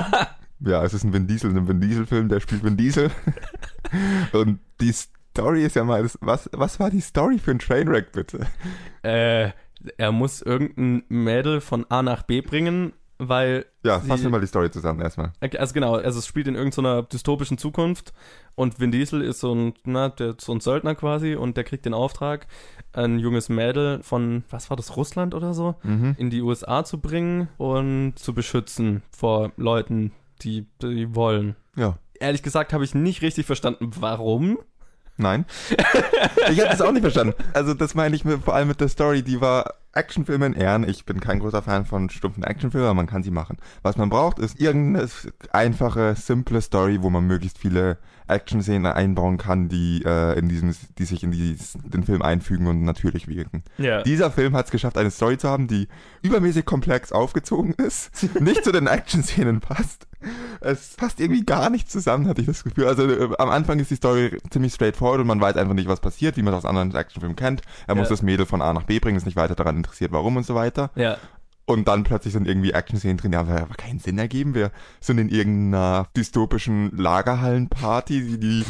[0.59, 3.11] ja, es ist ein Vin Diesel, ein Vin Diesel-Film, der spielt Vin Diesel.
[4.33, 8.47] Und die Story ist ja mal, was, was war die Story für ein Trainwreck, bitte?
[9.03, 9.51] äh,
[9.97, 14.47] er muss irgendein Mädel von A nach B bringen, weil Ja, fassen wir mal die
[14.47, 15.31] Story zusammen erstmal.
[15.57, 18.13] Also genau, also es spielt in irgendeiner dystopischen Zukunft
[18.55, 21.85] und Vin Diesel ist so ein, na, der, so ein Söldner quasi und der kriegt
[21.85, 22.47] den Auftrag,
[22.93, 26.15] ein junges Mädel von, was war das, Russland oder so, Mhm.
[26.17, 31.55] in die USA zu bringen und zu beschützen vor Leuten, die, die wollen.
[31.75, 31.97] Ja.
[32.19, 34.59] Ehrlich gesagt habe ich nicht richtig verstanden, warum.
[35.17, 35.45] Nein.
[36.49, 37.33] ich habe das auch nicht verstanden.
[37.53, 40.87] Also das meine ich mit, vor allem mit der Story, die war Actionfilme in Ehren.
[40.87, 43.57] Ich bin kein großer Fan von stumpfen Actionfilmen, aber man kann sie machen.
[43.83, 45.07] Was man braucht, ist irgendeine
[45.51, 47.97] einfache, simple Story, wo man möglichst viele
[48.31, 52.83] Action-Szenen einbauen kann, die äh, in diesem, die sich in die, den Film einfügen und
[52.83, 53.63] natürlich wirken.
[53.77, 54.01] Ja.
[54.01, 55.87] Dieser Film hat es geschafft, eine Story zu haben, die
[56.23, 60.07] übermäßig komplex aufgezogen ist, nicht zu den Action-Szenen passt.
[60.59, 62.87] Es passt irgendwie gar nicht zusammen, hatte ich das Gefühl.
[62.87, 65.99] Also äh, am Anfang ist die Story ziemlich straightforward und man weiß einfach nicht, was
[65.99, 67.61] passiert, wie man das aus anderen Actionfilmen kennt.
[67.87, 68.11] Er muss Ja.
[68.11, 70.55] das Mädel von A nach B bringen, ist nicht weiter daran interessiert, warum und so
[70.55, 70.91] weiter.
[70.95, 71.17] ja.
[71.71, 74.55] Und dann plötzlich sind irgendwie Action-Szenen drin, die haben aber keinen Sinn ergeben.
[74.55, 78.65] Wir sind in irgendeiner dystopischen Lagerhallenparty, die, die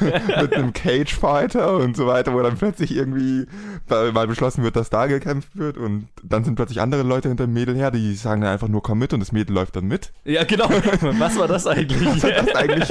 [0.42, 3.46] mit einem Cage-Fighter und so weiter, wo dann plötzlich irgendwie
[3.88, 7.54] mal beschlossen wird, dass da gekämpft wird und dann sind plötzlich andere Leute hinter dem
[7.54, 10.12] Mädel her, die sagen dann einfach nur komm mit und das Mädel läuft dann mit.
[10.24, 10.68] ja, genau.
[11.18, 12.20] Was war das eigentlich?
[12.20, 12.90] Das eigentlich.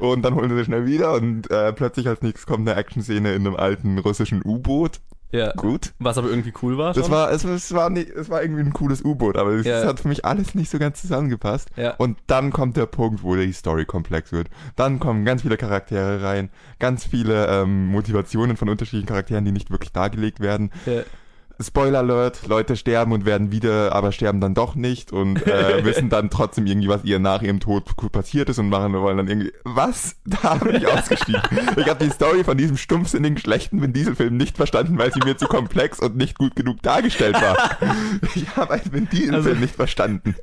[0.00, 3.32] Und dann holen sie sich schnell wieder und äh, plötzlich als nächstes kommt eine Action-Szene
[3.32, 5.00] in einem alten russischen U-Boot.
[5.34, 5.52] Ja.
[5.52, 5.92] Gut.
[5.98, 6.94] Was aber irgendwie cool war.
[6.94, 9.84] Das war, es, es, war nicht, es war irgendwie ein cooles U-Boot, aber es Ja.
[9.84, 11.70] hat für mich alles nicht so ganz zusammengepasst.
[11.76, 11.94] Ja.
[11.96, 14.48] Und dann kommt der Punkt, wo die Story komplex wird.
[14.76, 19.70] Dann kommen ganz viele Charaktere rein, ganz viele ähm, Motivationen von unterschiedlichen Charakteren, die nicht
[19.70, 20.70] wirklich dargelegt werden.
[20.86, 21.02] ja.
[21.60, 26.08] Spoiler Alert, Leute sterben und werden wieder, aber sterben dann doch nicht und äh, wissen
[26.08, 29.52] dann trotzdem irgendwie, was ihr nach ihrem Tod passiert ist und machen wollen dann irgendwie,
[29.64, 30.16] was?
[30.42, 31.40] Da bin ich ausgestiegen.
[31.76, 35.36] ich habe die Story von diesem stumpfsinnigen, schlechten Vin Diesel-Film nicht verstanden, weil sie mir
[35.36, 37.56] zu komplex und nicht gut genug dargestellt war.
[38.34, 40.34] ich habe einen Vin Diesel-Film Also- nicht verstanden.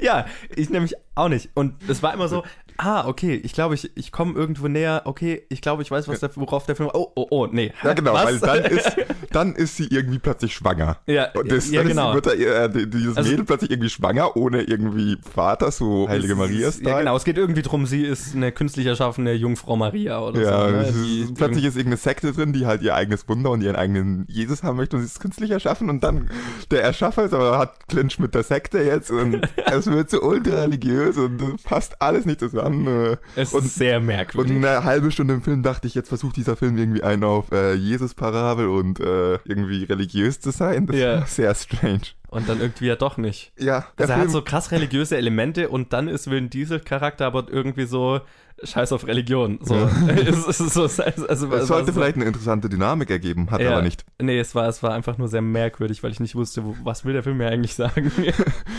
[0.00, 1.50] Ja, ich nämlich auch nicht.
[1.54, 2.44] Und es war immer so,
[2.78, 6.20] ah, okay, ich glaube, ich, ich komme irgendwo näher, okay, ich glaube, ich weiß, was
[6.20, 6.90] der, worauf der Film.
[6.92, 7.72] Oh, oh, oh, nee.
[7.82, 8.24] Ja, genau, was?
[8.24, 8.96] weil dann ist,
[9.30, 10.98] dann ist sie irgendwie plötzlich schwanger.
[11.06, 12.08] Ja, Und das, ja, dann genau.
[12.10, 16.34] ist, wird er, äh, dieses Also- Mädel plötzlich irgendwie schwanger, ohne irgendwie Vater, so Heilige
[16.34, 17.16] Maria ist Ja, genau.
[17.16, 20.74] Es geht irgendwie drum, sie ist eine künstlich erschaffene Jungfrau Maria oder Ja, so.
[20.76, 20.82] Ne?
[20.82, 24.24] ist, Die- plötzlich ist irgendeine Sekte drin, die halt ihr eigenes Wunder und ihren eigenen
[24.28, 26.30] Jesus haben möchte und sie ist künstlich erschaffen und dann
[26.70, 30.62] der Erschaffer ist aber hat Clinch mit der Sekte jetzt und es wird so ultra
[30.62, 32.61] religiös und es passt alles nicht zusammen.
[32.66, 33.16] Äh.
[33.36, 34.56] es und, ist sehr und merkwürdig.
[34.56, 37.74] eine halbe Stunde im Film dachte ich, jetzt versucht dieser Film irgendwie einen auf äh,
[37.74, 40.86] Jesus-Parabel und äh, irgendwie religiös zu sein.
[40.86, 41.20] Das Ja.
[41.20, 42.00] war sehr strange.
[42.28, 43.52] Und dann irgendwie ja doch nicht.
[43.58, 46.80] Ja, der Also er Film, hat so krass religiöse Elemente und dann ist Vin Diesel
[46.80, 48.20] Charakter aber irgendwie so
[48.64, 49.58] scheiß auf Religion.
[49.62, 49.74] So.
[50.08, 53.72] es, es, ist so also, es sollte vielleicht eine interessante Dynamik ergeben, hat Ja.
[53.72, 54.04] aber nicht.
[54.20, 57.04] Nee, es war, es war einfach nur sehr merkwürdig, weil ich nicht wusste, wo, was
[57.04, 58.10] will der Film mir eigentlich sagen.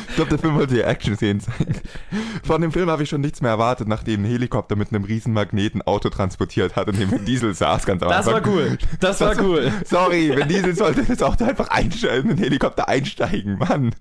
[0.09, 1.73] Ich glaube, der Film wollte ja Action-Szenen zeigen.
[2.43, 5.33] Von dem Film habe ich schon nichts mehr erwartet, nachdem ein Helikopter mit einem riesen
[5.33, 8.77] Magnet ein Auto transportiert hat, in dem Vin Diesel saß ganz am Das war cool.
[8.99, 9.71] Das war cool.
[9.85, 13.95] Sorry, Vin Diesel sollte das Auto einfach einsteigen, in den Helikopter einsteigen, Mann.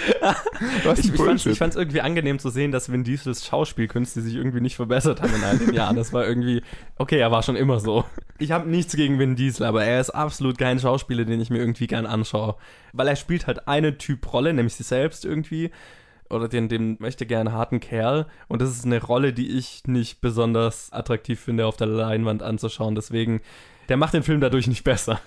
[0.84, 4.60] Was Ich, ich ich fand's irgendwie angenehm zu sehen, dass Vin Diesels Schauspielkünste sich irgendwie
[4.60, 5.96] nicht verbessert haben in all den Jahren.
[5.96, 6.62] Das war irgendwie,
[6.96, 8.04] okay, er war schon immer so.
[8.38, 11.58] Ich habe nichts gegen Vin Diesel, aber er ist absolut kein Schauspieler, den ich mir
[11.58, 12.56] irgendwie gern anschaue.
[12.92, 15.70] Weil er spielt halt eine Typ Rolle, nämlich sich selbst irgendwie.
[16.30, 18.26] Oder den, den möchte gerne harten Kerl.
[18.48, 22.94] Und das ist eine Rolle, die ich nicht besonders attraktiv finde, auf der Leinwand anzuschauen.
[22.94, 23.42] Deswegen,
[23.90, 25.20] der macht den Film dadurch nicht besser.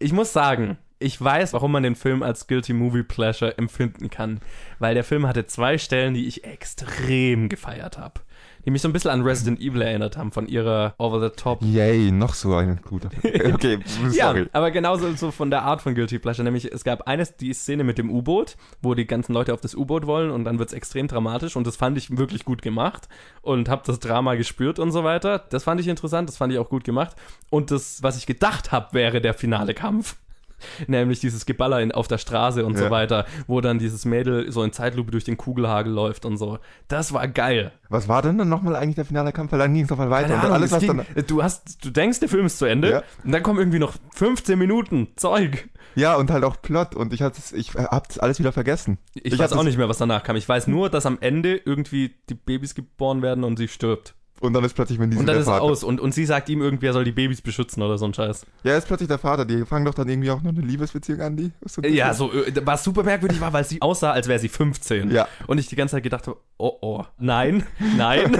[0.00, 4.40] Ich muss sagen, ich weiß, warum man den Film als Guilty Movie Pleasure empfinden kann.
[4.78, 8.20] Weil der Film hatte zwei Stellen, die ich extrem gefeiert habe.
[8.64, 11.62] Die mich so ein bisschen an Resident Evil erinnert haben, von ihrer Over-the-Top.
[11.62, 13.08] Yay, noch so ein guter.
[13.54, 13.78] Okay,
[14.12, 14.46] Ja, sorry.
[14.52, 16.44] aber genauso so von der Art von Guilty Pleasure.
[16.44, 19.74] Nämlich, es gab eine, die Szene mit dem U-Boot, wo die ganzen Leute auf das
[19.74, 23.08] U-Boot wollen und dann wird's extrem dramatisch und das fand ich wirklich gut gemacht
[23.40, 25.38] und habe das Drama gespürt und so weiter.
[25.50, 27.16] Das fand ich interessant, das fand ich auch gut gemacht.
[27.50, 30.16] Und das, was ich gedacht habe, wäre der finale Kampf.
[30.86, 32.90] Nämlich dieses Geballer in, auf der Straße und so Ja.
[32.90, 36.58] weiter, wo dann dieses Mädel so in Zeitlupe durch den Kugelhagel läuft und so.
[36.88, 37.72] Das war geil.
[37.88, 39.52] Was war denn dann nochmal eigentlich der finale Kampf?
[39.52, 40.28] Weil dann ging es nochmal weiter.
[40.28, 41.26] Keine und Ahnung, alles, es was ging, dann.
[41.26, 43.02] du hast, du denkst, der Film ist zu Ende Ja.
[43.24, 45.68] und dann kommen irgendwie noch 15 Minuten Zeug.
[45.94, 46.94] Ja, und halt auch Plot.
[46.94, 47.22] Und ich,
[47.54, 48.98] ich hab's alles wieder vergessen.
[49.14, 50.36] Ich, hab weiß auch nicht mehr, was danach kam.
[50.36, 54.14] Ich weiß nur, dass am Ende irgendwie die Babys geboren werden und sie stirbt.
[54.40, 55.62] Und dann ist plötzlich Vin Diesel Und dann der ist es Vater.
[55.64, 55.82] aus.
[55.82, 58.46] Und, und sie sagt ihm irgendwie, er soll die Babys beschützen oder so ein Scheiß.
[58.62, 59.44] Ja, er ist plötzlich der Vater.
[59.44, 61.50] Die fangen doch dann irgendwie auch noch eine Liebesbeziehung an, die.
[61.64, 65.10] So Ja, so, äh, was super merkwürdig war, weil sie aussah, als wäre sie 15.
[65.10, 65.26] Ja.
[65.46, 67.64] Und ich die ganze Zeit gedacht habe, oh oh, nein,
[67.96, 68.36] nein.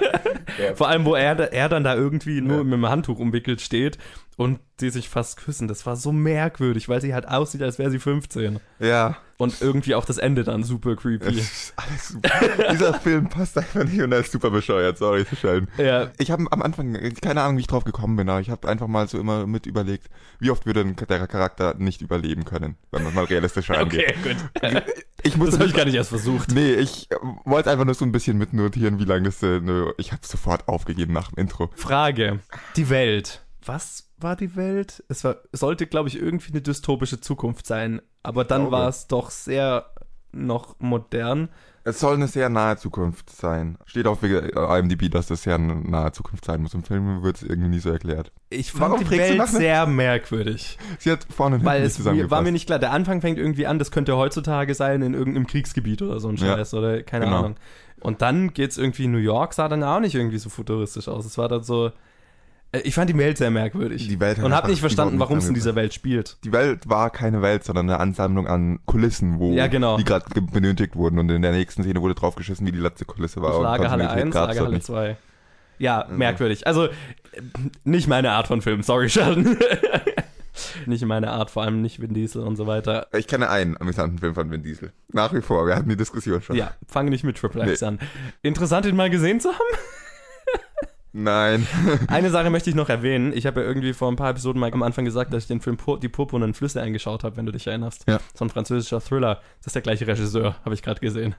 [0.74, 2.64] Vor allem, wo er, er dann da irgendwie nur Ja.
[2.64, 3.98] mit dem Handtuch umwickelt steht
[4.38, 5.66] und die sich fast küssen.
[5.66, 8.60] Das war so merkwürdig, weil sie halt aussieht, als wäre sie 15.
[8.78, 9.16] Ja.
[9.36, 11.26] Und irgendwie auch das Ende dann super creepy.
[11.26, 12.30] Es ist alles super.
[12.72, 14.96] Dieser Film passt einfach nicht und er ist super bescheuert.
[14.98, 15.68] Sorry zu stellen.
[15.78, 18.68] ja, Ich habe am Anfang keine Ahnung, wie ich drauf gekommen bin, aber ich habe
[18.68, 20.06] einfach mal so immer mit überlegt,
[20.38, 24.14] wie oft würde ein- der Charakter nicht überleben können, wenn man mal realistisch rangeht.
[24.20, 24.82] okay, gut.
[25.24, 26.52] Ich musste Das habe ich gar nicht erst versucht.
[26.52, 27.08] Nee, ich
[27.44, 29.42] wollte einfach nur so ein bisschen mitnotieren, wie lange das.
[29.42, 29.60] Äh,
[29.98, 31.70] ich habe sofort aufgegeben nach dem Intro.
[31.74, 32.38] Frage.
[32.76, 33.42] Die Welt.
[33.68, 35.04] Was war die Welt?
[35.08, 38.00] Es war, sollte, glaube ich, irgendwie eine dystopische Zukunft sein.
[38.22, 39.86] Aber dann war es doch sehr
[40.32, 41.48] noch modern.
[41.84, 43.78] Es soll eine sehr nahe Zukunft sein.
[43.86, 46.74] Steht auf IMDb, dass das sehr eine nahe Zukunft sein muss.
[46.74, 48.32] Im Film wird es irgendwie nie so erklärt.
[48.50, 50.76] Ich fand Warum die Welt sehr merkwürdig.
[50.98, 52.78] Sie hat vorne und Weil es mir, war mir nicht klar.
[52.78, 56.36] Der Anfang fängt irgendwie an, das könnte heutzutage sein in irgendeinem Kriegsgebiet oder so ein
[56.36, 56.56] Ja.
[56.56, 57.38] Scheiß oder keine Genau.
[57.38, 57.54] Ahnung.
[58.00, 61.24] Und dann geht's irgendwie New York, sah dann auch nicht irgendwie so futuristisch aus.
[61.24, 61.90] Es war dann so.
[62.72, 64.08] Äh, Ich fand die Welt sehr merkwürdig.
[64.08, 66.36] Die Welt und habe nicht verstanden, warum es in dieser Welt spielt.
[66.44, 69.96] Die Welt war keine Welt, sondern eine Ansammlung an Kulissen, wo Ja, genau.
[69.96, 71.18] die gerade ge- benötigt wurden.
[71.18, 73.60] Und in der nächsten Szene wurde draufgeschissen, wie die letzte Kulisse war.
[73.62, 74.86] Lagerhalle Kontinuität 1, gab's dort Lagerhalle nicht.
[74.86, 75.16] 2.
[75.80, 76.66] Ja, merkwürdig.
[76.66, 76.88] Also,
[77.84, 79.56] nicht meine Art von Film, sorry, Sheldon.
[80.86, 83.06] nicht meine Art, vor allem nicht Vin Diesel und so weiter.
[83.16, 84.92] Ich kenne einen amüsanten Film von Vin Diesel.
[85.12, 86.56] Nach wie vor, wir hatten die Diskussion schon.
[86.56, 87.86] Ja, fange nicht mit Triple X Nee.
[87.86, 87.98] an.
[88.42, 89.78] Interessant, ihn mal gesehen zu haben.
[91.18, 91.66] Nein.
[92.08, 93.32] Eine Sache möchte ich noch erwähnen.
[93.34, 95.60] Ich habe ja irgendwie vor ein paar Episoden mal am Anfang gesagt, dass ich den
[95.60, 98.04] Film Pur Die purpurnen Flüsse eingeschaut habe, wenn du dich erinnerst.
[98.08, 98.20] Ja.
[98.34, 99.40] So ein französischer Thriller.
[99.58, 101.34] Das ist der gleiche Regisseur, habe ich gerade gesehen.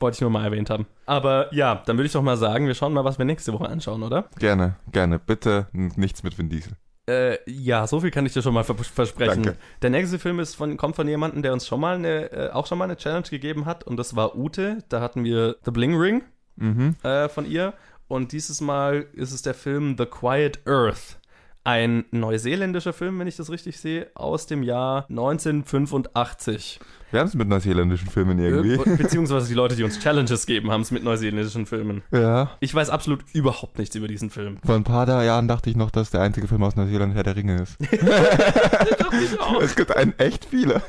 [0.00, 0.86] Wollte ich nur mal erwähnt haben.
[1.06, 3.68] Aber ja, dann würde ich doch mal sagen, wir schauen mal, was wir nächste Woche
[3.68, 4.26] anschauen, oder?
[4.38, 5.18] gerne, gerne.
[5.18, 6.72] Bitte nichts mit Vin Diesel.
[7.08, 9.42] Äh, ja, so viel kann ich dir schon mal ver versprechen.
[9.42, 9.58] Danke.
[9.82, 12.66] Der nächste Film ist von, kommt von jemandem, der uns schon mal eine, äh, auch
[12.66, 14.78] schon mal eine Challenge gegeben hat und das war Ute.
[14.88, 16.22] Da hatten wir The Bling Ring
[16.56, 16.94] Mhm.
[17.02, 17.74] äh, von ihr
[18.08, 21.18] und dieses Mal ist es der Film The Quiet Earth.
[21.64, 26.78] Ein neuseeländischer Film, wenn ich das richtig sehe, aus dem Jahr 1985.
[27.14, 28.74] Wir haben es mit neuseeländischen Filmen irgendwie.
[28.74, 32.02] Ir- Beziehungsweise die Leute, die uns Challenges geben, haben es mit neuseeländischen Filmen.
[32.10, 32.50] Ja.
[32.58, 34.58] Ich weiß absolut überhaupt nichts über diesen Film.
[34.66, 37.36] Vor ein paar Jahren dachte ich noch, dass der einzige Film aus Neuseeland Herr der
[37.36, 37.76] Ringe ist.
[39.62, 40.82] es gibt einen echt viele.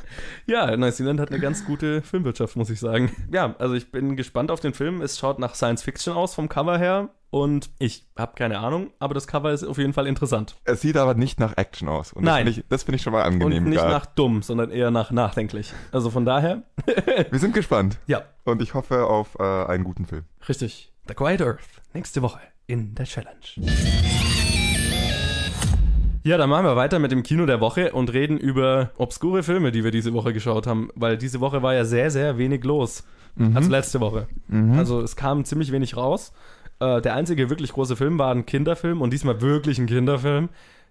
[0.48, 3.12] Ja, Neuseeland hat eine ganz gute Filmwirtschaft, muss ich sagen.
[3.32, 5.02] Ja, also ich bin gespannt auf den Film.
[5.04, 9.14] Es schaut nach Science Fiction aus vom Cover her und ich habe keine Ahnung, aber
[9.14, 10.56] das Cover ist auf jeden Fall interessant.
[10.64, 12.14] Es sieht aber nicht nach Action aus.
[12.14, 12.46] Und Nein.
[12.46, 13.66] Das finde ich, das finde ich schon mal Und angenehm.
[13.66, 13.92] nicht gerade.
[13.92, 15.74] nach dumm, sondern eher nach nachdenklich.
[15.92, 16.64] Also von daher,
[17.30, 17.98] Wir sind gespannt.
[18.08, 20.24] ja, Und ich hoffe auf äh, einen guten Film.
[20.48, 20.94] richtig.
[21.10, 21.60] The Quiet Earth,
[21.94, 23.36] nächste Woche in der Challenge.
[26.24, 29.74] Ja, dann machen wir weiter mit dem Kino der Woche und reden über obskure Filme,
[29.74, 33.04] die wir diese Woche geschaut haben, weil diese Woche war ja sehr, sehr wenig los.
[33.36, 33.58] Mhm.
[33.58, 34.28] Also letzte Woche.
[34.48, 34.80] Mhm.
[34.80, 36.32] Also es kam ziemlich wenig raus.
[36.80, 40.50] Äh, der einzige wirklich große Film war ein Kinderfilm und diesmal wirklich ein Kinderfilm.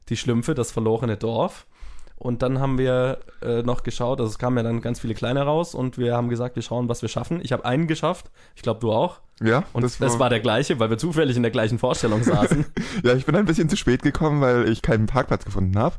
[0.09, 1.67] Die Schlümpfe, das verlorene Dorf.
[2.17, 5.43] Und dann haben wir äh, noch geschaut, also es kamen ja dann ganz viele kleine
[5.43, 7.41] raus und wir haben gesagt, wir schauen, was wir schaffen.
[7.43, 9.21] Ich habe einen geschafft, ich glaube du auch.
[9.43, 12.65] Ja, Und das war, der gleiche, weil wir zufällig in der gleichen Vorstellung saßen.
[13.03, 15.97] Ja, ich bin ein bisschen zu spät gekommen, weil ich keinen Parkplatz gefunden habe.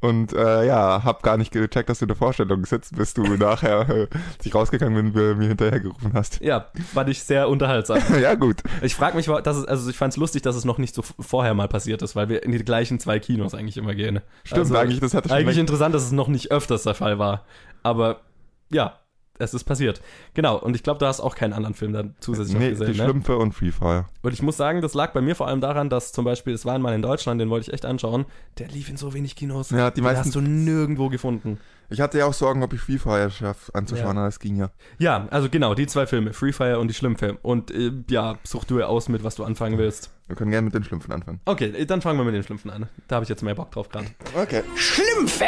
[0.00, 3.22] Und äh, ja, hab gar nicht gecheckt, dass du in der Vorstellung sitzt, bis du
[3.36, 6.40] nachher, äh, rausgegangen bin, mir hinterhergerufen hast.
[6.40, 7.98] ja, fand ich sehr unterhaltsam.
[8.20, 8.62] ja, gut.
[8.82, 11.02] Ich frage mich, dass es, also ich fand es lustig, dass es noch nicht so
[11.20, 14.20] vorher mal passiert ist, weil wir in die gleichen zwei Kinos eigentlich immer gehen.
[14.44, 15.60] Stimmt, Also, eigentlich, das hatte schon Eigentlich recht.
[15.60, 17.44] interessant, dass es noch nicht öfters der Fall war.
[17.82, 18.20] Aber
[18.70, 18.98] ja,
[19.38, 20.00] es ist passiert.
[20.34, 22.92] Genau, und ich glaube, du hast auch keinen anderen Film dann zusätzlich noch Nee, gesehen.
[22.92, 23.04] die Ne?
[23.04, 24.06] Schlümpfe und Free Fire.
[24.22, 26.64] Und ich muss sagen, das lag bei mir vor allem daran, dass zum Beispiel, es
[26.64, 28.24] war einmal in Deutschland, den wollte ich echt anschauen,
[28.58, 29.70] der lief in so wenig Kinos.
[29.70, 31.58] Ja, die Den meisten- hast du nirgendwo gefunden.
[31.88, 34.22] Ich hatte ja auch Sorgen, ob ich Free Fire schaffe anzuschauen, Ja.
[34.22, 34.70] aber es ging ja.
[34.98, 37.38] Ja, also genau, die zwei Filme, Free Fire und die Schlümpfe.
[37.42, 40.10] Und äh, ja, such du aus mit, was du anfangen willst.
[40.26, 41.40] Wir können gerne mit den Schlümpfen anfangen.
[41.44, 42.88] Okay, dann fangen wir mit den Schlümpfen an.
[43.06, 44.06] Da habe ich jetzt mehr Bock drauf gerade.
[44.34, 44.62] Okay.
[44.74, 45.44] Schlümpfe!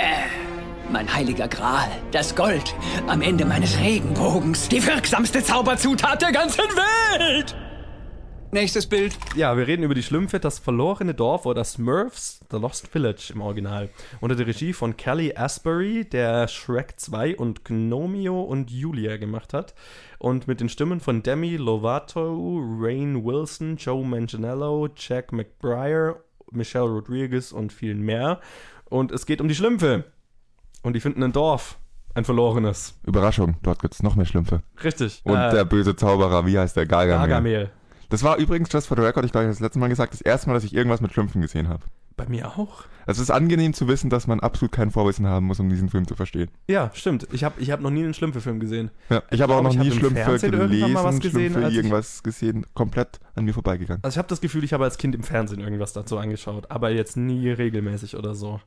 [0.91, 2.75] Mein heiliger Gral, das Gold
[3.09, 7.55] am Ende meines Regenbogens, die wirksamste Zauberzutat der ganzen Welt!
[8.53, 9.19] Nächstes Bild.
[9.37, 13.43] Ja, wir reden über die Schlümpfe, das verlorene Dorf oder Smurfs, The Lost Village im
[13.43, 13.91] Original.
[14.23, 19.75] Unter der Regie von Kelly Asbury, der Shrek 2 und Gnomio und Julia gemacht hat.
[20.19, 26.17] Und mit den Stimmen von Demi Lovato, Rain Wilson, Joe Manganiello, Jack McBrayer,
[26.51, 28.41] Michelle Rodriguez und vielen mehr.
[28.87, 30.07] Und es geht um die Schlümpfe.
[30.89, 31.77] Und die finden ein Dorf.
[32.15, 32.95] Ein verlorenes.
[33.05, 34.63] Überraschung, dort gibt's noch mehr Schlümpfe.
[34.83, 35.21] Richtig.
[35.25, 36.87] Und Äh, der böse Zauberer, wie heißt der?
[36.87, 37.29] Gargamel.
[37.29, 37.71] Gargamel.
[38.09, 40.15] Das war übrigens, just for the record, ich glaube, ich habe das letzte Mal gesagt,
[40.15, 41.85] das erste Mal, dass ich irgendwas mit Schlümpfen gesehen habe.
[42.17, 42.85] Bei mir auch.
[43.07, 46.09] Es ist angenehm zu wissen, dass man absolut kein Vorwissen haben muss, um diesen Film
[46.09, 46.51] zu verstehen.
[46.69, 47.29] Ja, stimmt.
[47.33, 48.91] Ich habe ich hab noch nie einen Schlümpfe-Film gesehen.
[49.11, 51.71] Ja, ich habe auch noch nie Schlümpfe Fernsehen irgendwann mal was gelesen, gesehen, Schlümpfe als
[51.73, 54.03] ich- irgendwas gesehen, komplett an mir vorbeigegangen.
[54.03, 56.91] Also ich habe das Gefühl, ich habe als Kind im Fernsehen irgendwas dazu angeschaut, aber
[56.91, 58.59] jetzt nie regelmäßig oder so.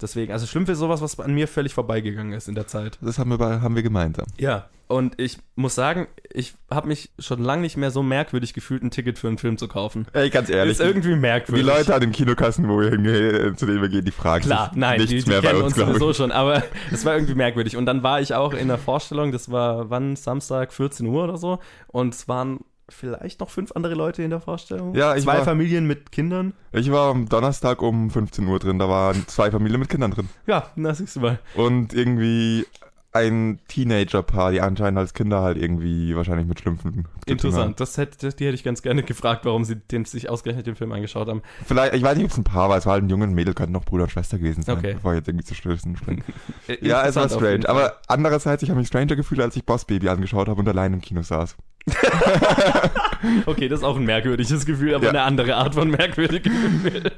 [0.00, 2.98] Deswegen, also Schlümpfe ist sowas, was an mir völlig vorbeigegangen ist in der Zeit.
[3.00, 4.26] Das haben wir, bei, haben wir gemeinsam.
[4.38, 8.84] Ja, und ich muss sagen, ich habe mich schon lange nicht mehr so merkwürdig gefühlt,
[8.84, 10.06] ein Ticket für einen Film zu kaufen.
[10.12, 11.66] Ey, ganz ist irgendwie die merkwürdig.
[11.66, 14.76] Leute an den Kinokassen, wo wir hingehen, zu denen wir gehen, die fragen Klar, sich
[14.76, 17.14] nein, nichts die, die mehr bei kennen uns, uns glaube sowieso schon, aber es war
[17.14, 17.76] irgendwie merkwürdig.
[17.76, 21.36] Und dann war ich auch in der Vorstellung, das war wann, Samstag, 14 Uhr oder
[21.36, 24.94] so, und es waren vielleicht noch fünf andere Leute in der Vorstellung.
[24.94, 26.52] Ja, ich Zwei war- Familien mit Kindern.
[26.72, 30.28] Ich war am Donnerstag um 15 Uhr drin, da waren zwei Familien mit Kindern drin.
[30.46, 31.38] Ja, na siehst du mal.
[31.54, 32.64] Und irgendwie
[33.12, 37.08] ein Teenager-Paar, die anscheinend als Kinder halt irgendwie wahrscheinlich mit Schlümpfen.
[37.24, 37.80] Interessant.
[37.80, 40.76] Das hätte, das, die hätte ich ganz gerne gefragt, warum sie den, sich ausgerechnet den
[40.76, 41.40] Film angeschaut haben.
[41.64, 43.30] Vielleicht, ich weiß nicht, ob es ein Paar war, es war halt ein Junge und
[43.30, 44.94] ein Mädel, könnten noch Bruder und Schwester gewesen sein, Okay.
[44.94, 46.22] bevor ich jetzt irgendwie zu Stößen springe.
[46.82, 47.66] Ja, es war strange.
[47.68, 50.92] Aber andererseits, ich habe mich stranger gefühlt, als ich Boss Baby angeschaut habe und allein
[50.92, 51.56] im Kino saß.
[53.46, 55.10] Okay, das ist auch ein merkwürdiges Gefühl, aber Ja.
[55.10, 57.12] eine andere Art von merkwürdigem Gefühl.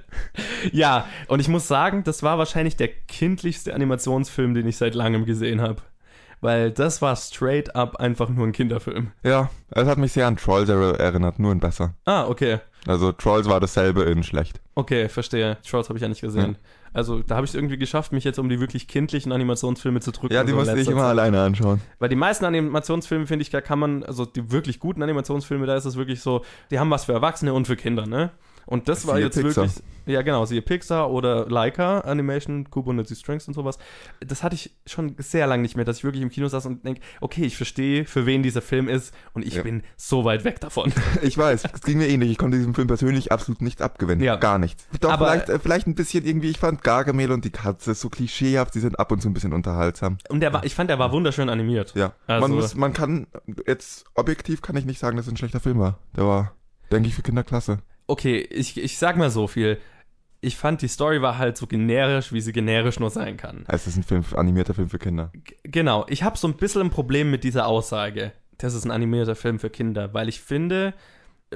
[0.72, 5.24] ja, und ich muss sagen, das war wahrscheinlich der kindlichste Animationsfilm, den ich seit langem
[5.26, 5.83] gesehen habe.
[6.40, 9.11] Weil das war straight up einfach nur ein Kinderfilm.
[9.24, 11.94] Ja, es hat mich sehr an Trolls er erinnert, nur in besser.
[12.04, 12.59] Ah, okay.
[12.87, 14.61] Also Trolls war dasselbe in schlecht.
[14.76, 15.59] Okay, verstehe.
[15.68, 16.57] Trolls habe ich ja nicht gesehen.
[16.98, 20.11] Also da habe ich es irgendwie geschafft, mich jetzt um die wirklich kindlichen Animationsfilme zu
[20.11, 20.34] drücken.
[20.34, 21.11] Ja, die so in musste ich immer Zeit.
[21.11, 21.80] alleine anschauen.
[22.00, 25.76] Weil die meisten Animationsfilme, finde ich, da kann man, also die wirklich guten Animationsfilme, da
[25.76, 28.30] ist es wirklich so, die haben was für Erwachsene und für Kinder, ne?
[28.70, 29.64] Und das war jetzt Pixar.
[29.64, 33.78] wirklich, ja genau, siehe Pixar oder Leica Animation, Kubo und die Strings und sowas.
[34.20, 36.85] Das hatte ich schon sehr lange nicht mehr, dass ich wirklich im Kino saß und
[36.85, 39.62] denke, okay, ich verstehe, für wen dieser Film ist und ich Ja.
[39.62, 40.92] bin so weit weg davon.
[41.22, 42.31] Ich weiß, es ging mir ähnlich.
[42.31, 44.22] Ich konnte diesem Film persönlich absolut nichts abgewinnen.
[44.22, 44.37] Ja.
[44.37, 44.87] Gar nichts.
[45.00, 48.11] Doch, Aber- vielleicht, äh, vielleicht ein bisschen irgendwie, ich fand Gargamel und die Katze so
[48.11, 50.18] klischeehaft, die sind ab und zu ein bisschen unterhaltsam.
[50.28, 51.94] Und der war, ich fand, der war wunderschön animiert.
[51.94, 52.12] Ja.
[52.26, 53.28] Also- man muss, man kann,
[53.66, 55.98] jetzt objektiv kann ich nicht sagen, dass es ein schlechter Film war.
[56.16, 56.52] Der war,
[56.92, 57.78] denke ich, für Kinder klasse.
[58.09, 59.79] Okay, ich, ich sag mal so viel.
[60.40, 63.64] Ich fand, die Story war halt so generisch, wie sie generisch nur sein kann.
[63.68, 65.31] Es ist ein Film, animierter Film für Kinder.
[65.35, 68.33] G- Genau, ich habe so ein bisschen ein Problem mit dieser Aussage.
[68.57, 70.94] Das ist ein animierter Film für Kinder, weil ich finde,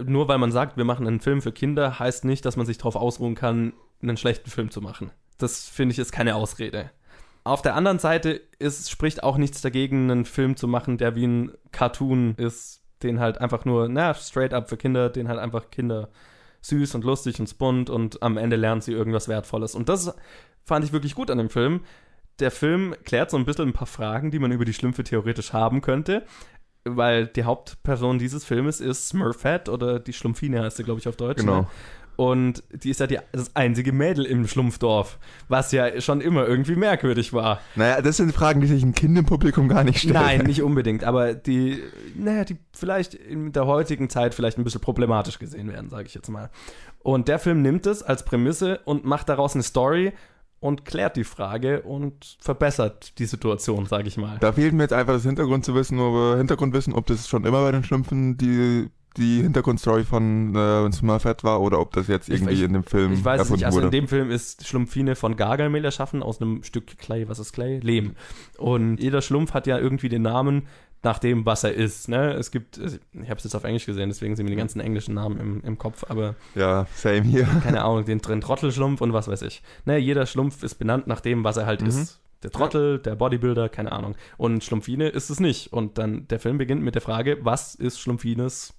[0.05, 2.79] nur weil man sagt, wir machen einen Film für Kinder, heißt nicht, dass man sich
[2.79, 5.11] darauf ausruhen kann, einen schlechten Film zu machen.
[5.39, 6.91] Das finde ich ist keine Ausrede.
[7.45, 11.27] Auf der anderen Seite ist, spricht auch nichts dagegen, einen Film zu machen, der wie
[11.27, 15.71] ein Cartoon ist, den halt einfach nur, na, straight up für Kinder, den halt einfach
[15.71, 16.09] Kinder
[16.63, 19.75] süß und lustig und bunt und am Ende lernen sie irgendwas Wertvolles.
[19.75, 20.15] Und das
[20.65, 21.81] fand ich wirklich gut an dem Film.
[22.39, 25.53] Der Film klärt so ein bisschen ein paar Fragen, die man über die Schlümpfe theoretisch
[25.53, 26.25] haben könnte,
[26.85, 31.17] weil die Hauptperson dieses Filmes ist Smurfette oder die Schlumpfine heißt sie, glaube ich, auf
[31.17, 31.41] Deutsch.
[31.41, 31.63] Genau.
[31.63, 31.67] Ne?
[32.17, 36.77] Und die ist ja die, das einzige Mädel im Schlumpfdorf, was ja schon immer irgendwie
[36.77, 37.61] merkwürdig war.
[37.75, 40.15] Naja, das sind Fragen, die sich ein Kind im Publikum gar nicht stellt.
[40.15, 41.83] Nein, nicht unbedingt, aber die,
[42.15, 46.15] naja, die vielleicht in der heutigen Zeit vielleicht ein bisschen problematisch gesehen werden, sage ich
[46.15, 46.51] jetzt mal.
[47.03, 50.13] Und der Film nimmt es als Prämisse und macht daraus eine Story
[50.61, 54.39] und klärt die Frage und verbessert die Situation, sage ich mal.
[54.39, 57.63] Da fehlt mir jetzt einfach das Hintergrund zu wissen, ob, Hintergrundwissen, ob das schon immer
[57.63, 62.55] bei den Schlümpfen die die Hintergrundstory von äh, Smurfette war oder ob das jetzt irgendwie
[62.55, 63.87] ich, in dem Film Ich weiß es nicht, also wurde.
[63.87, 67.79] in dem Film ist Schlumpfine von Gargamel erschaffen aus einem Stück Clay, was ist Clay?
[67.81, 68.15] Lehm.
[68.59, 70.67] Und jeder Schlumpf hat ja irgendwie den Namen
[71.03, 72.09] nach dem, was er ist.
[72.09, 72.33] Ne?
[72.33, 75.15] Es gibt, ich habe es jetzt auf Englisch gesehen, deswegen sind mir die ganzen englischen
[75.15, 76.37] Namen im, im Kopf, aber.
[76.55, 77.45] Ja, same hier.
[77.63, 79.63] Keine Ahnung, den, den Trottelschlumpf und was weiß ich.
[79.85, 79.99] Ne?
[79.99, 81.89] Jeder Schlumpf ist benannt nach dem, was er halt mhm.
[81.89, 82.21] ist.
[82.43, 84.17] Der Trottel, der Bodybuilder, keine Ahnung.
[84.37, 85.73] Und Schlumpfine ist es nicht.
[85.73, 88.75] Und dann der Film beginnt mit der Frage, was ist Schlumpfines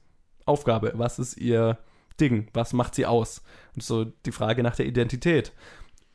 [0.46, 0.94] Aufgabe?
[0.96, 1.78] Was ist ihr
[2.20, 2.48] Ding?
[2.54, 3.42] Was macht sie aus?
[3.76, 5.54] Und so die Frage nach der Identität.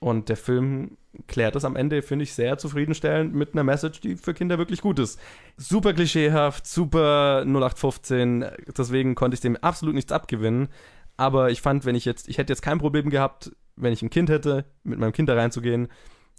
[0.00, 4.16] Und der Film klärt das am Ende, finde ich, sehr zufriedenstellend mit einer Message, die
[4.16, 5.18] für Kinder wirklich gut ist.
[5.56, 8.44] Super klischeehaft, super 0815,
[8.76, 10.68] deswegen konnte ich dem absolut nichts abgewinnen.
[11.16, 14.10] Aber ich fand, wenn ich jetzt, ich hätte jetzt kein Problem gehabt, wenn ich ein
[14.10, 15.88] Kind hätte, mit meinem Kind da reinzugehen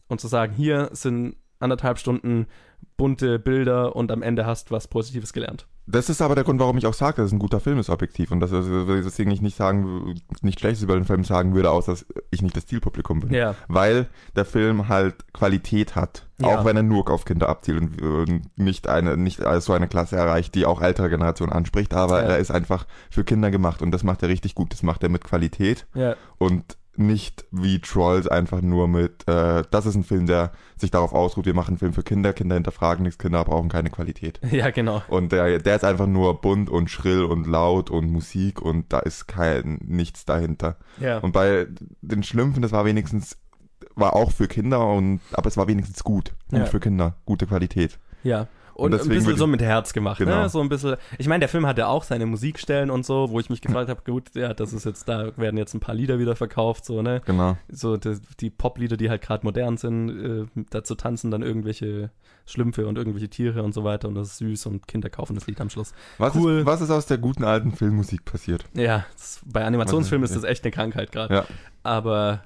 [0.07, 2.47] und zu sagen, hier sind anderthalb Stunden
[2.95, 5.67] bunte Bilder und am Ende hast was Positives gelernt.
[5.91, 7.89] Das ist aber der Grund, warum ich auch sage, dass es ein guter Film ist,
[7.89, 8.31] objektiv.
[8.31, 12.05] Und dass deswegen ich nicht sagen, nicht Schlechtes über den Film sagen würde, außer dass
[12.29, 13.33] ich nicht das Zielpublikum bin.
[13.33, 13.55] Ja.
[13.67, 16.27] Weil der Film halt Qualität hat.
[16.39, 16.47] Ja.
[16.47, 20.55] Auch wenn er nur auf Kinder abzielt und nicht eine, nicht so eine Klasse erreicht,
[20.55, 22.29] die auch ältere Generationen anspricht, aber ja.
[22.29, 24.71] er ist einfach für Kinder gemacht und das macht er richtig gut.
[24.71, 25.85] Das macht er mit Qualität.
[25.95, 26.15] Ja.
[26.37, 31.13] Und nicht wie Trolls einfach nur mit, äh, das ist ein Film, der sich darauf
[31.13, 34.39] ausruht, wir machen einen Film für Kinder, Kinder hinterfragen nichts, Kinder brauchen keine Qualität.
[34.51, 35.01] Ja, genau.
[35.07, 38.99] Und der, der ist einfach nur bunt und schrill und laut und Musik und da
[38.99, 40.75] ist kein nichts dahinter.
[40.99, 41.19] Ja.
[41.19, 41.67] Und bei
[42.01, 43.37] den Schlümpfen, das war wenigstens,
[43.95, 46.33] war auch für Kinder und, aber es war wenigstens gut.
[46.49, 46.65] Gut ja.
[46.65, 47.99] für Kinder, gute Qualität.
[48.23, 48.47] Ja.
[48.79, 50.25] Und, ein bisschen so mit Herz gemacht, ne?
[50.25, 50.41] genau.
[50.43, 50.49] ne?
[50.49, 50.95] So ein bisschen.
[51.17, 54.01] Ich meine, der Film hatte auch seine Musikstellen und so, wo ich mich gefragt habe,
[54.05, 57.21] gut, ja, das ist jetzt, da werden jetzt ein paar Lieder wieder verkauft, so, ne?
[57.25, 57.57] Genau.
[57.69, 62.11] So die, die Pop-Lieder, die halt gerade modern sind, äh, dazu tanzen dann irgendwelche
[62.45, 65.45] Schlümpfe und irgendwelche Tiere und so weiter und das ist süß und Kinder kaufen das
[65.47, 65.93] Lied am Schluss.
[66.17, 66.59] Was, cool.
[66.59, 68.65] ist, was ist aus der guten alten Filmmusik passiert?
[68.73, 71.33] Ja, das, bei Animationsfilmen ist das echt eine Krankheit gerade.
[71.33, 71.45] Ja.
[71.83, 72.43] Aber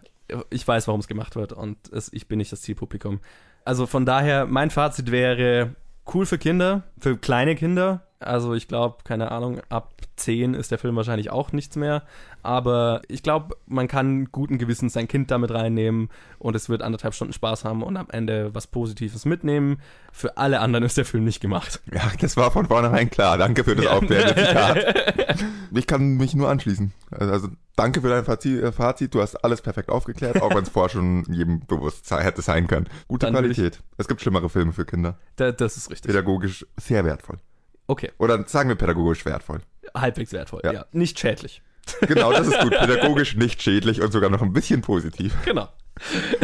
[0.50, 3.20] ich weiß, warum es gemacht wird und es, ich bin nicht das Zielpublikum.
[3.66, 5.76] Also von daher, mein Fazit wäre,
[6.14, 8.08] cool für Kinder, für kleine Kinder.
[8.24, 12.04] Also ich glaube, keine Ahnung, ab 10 ist der Film wahrscheinlich auch nichts mehr.
[12.44, 16.10] Aber ich glaube, man kann guten Gewissens sein Kind damit reinnehmen
[16.40, 19.78] und es wird anderthalb Stunden Spaß haben und am Ende was Positives mitnehmen.
[20.12, 21.82] Für alle anderen ist der Film nicht gemacht.
[21.92, 23.38] Ja, das war von vornherein klar.
[23.38, 24.00] Danke für das ja.
[24.02, 25.38] Zitat.
[25.74, 26.94] ich kann mich nur anschließen.
[27.12, 29.16] Also danke für dein äh, Fazit.
[29.16, 32.90] Du hast alles perfekt aufgeklärt, auch wenn es vorher schon jedem bewusst hätte sein können.
[33.08, 33.82] Gute Dann Qualität.
[33.98, 35.18] Es gibt schlimmere Filme für Kinder.
[35.38, 36.10] Da, das ist richtig.
[36.10, 37.40] Pädagogisch sehr wertvoll.
[37.88, 38.12] Okay.
[38.18, 39.62] Oder sagen wir pädagogisch wertvoll.
[39.96, 40.74] Halbwegs wertvoll, ja.
[40.74, 40.86] ja.
[40.92, 41.62] Nicht schädlich.
[42.02, 42.72] Genau, das ist gut.
[42.80, 45.36] Pädagogisch nicht schädlich und sogar noch ein bisschen positiv.
[45.46, 45.68] Genau.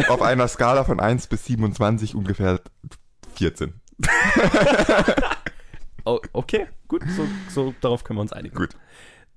[0.08, 2.60] Auf einer Skala von 1 bis 27 ungefähr
[3.34, 3.74] 14.
[6.04, 7.02] oh, okay, gut.
[7.16, 8.54] So, so darauf können wir uns einigen.
[8.54, 8.70] Gut.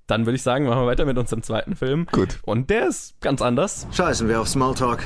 [0.07, 2.07] Dann würde ich sagen, machen wir weiter mit unserem zweiten Film.
[2.11, 2.39] Gut.
[2.43, 3.87] Und der ist ganz anders.
[3.91, 5.03] Scheißen wir auf Smalltalk.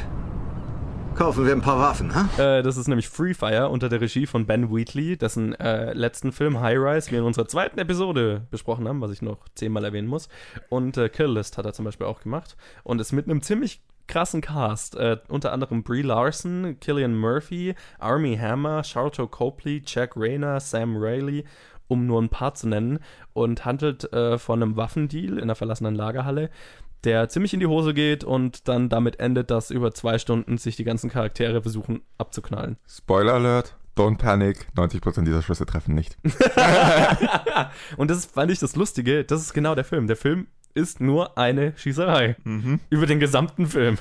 [1.18, 2.30] Kaufen wir ein paar Waffen, ha?
[2.38, 6.32] Äh, das ist nämlich Free Fire unter der Regie von Ben Wheatley, dessen äh, letzten
[6.32, 10.08] Film High Rise wir in unserer zweiten Episode besprochen haben, was ich noch zehnmal erwähnen
[10.08, 10.30] muss.
[10.70, 12.56] Und äh, Kill List hat er zum Beispiel auch gemacht.
[12.84, 14.96] Und ist mit einem ziemlich krassen Cast.
[14.96, 21.46] Äh, unter anderem Brie Larson, Killian Murphy, Army Hammer, Charlton Copley, Jack Rayner, Sam Rayleigh
[21.88, 23.00] um nur ein paar zu nennen,
[23.34, 26.50] und handelt äh, von einem Waffendeal in einer verlassenen Lagerhalle,
[27.08, 30.76] der ziemlich in die Hose geht und dann damit endet, dass über zwei Stunden sich
[30.76, 32.76] die ganzen Charaktere versuchen abzuknallen.
[32.86, 33.78] Spoiler Alert.
[33.96, 36.20] Don't panic, 90% dieser Schüsse treffen nicht.
[37.98, 40.06] und das fand ich das Lustige, das ist genau der Film.
[40.06, 42.36] Der Film ist nur eine Schießerei.
[42.44, 42.80] Mhm.
[42.92, 43.98] Über den gesamten Film.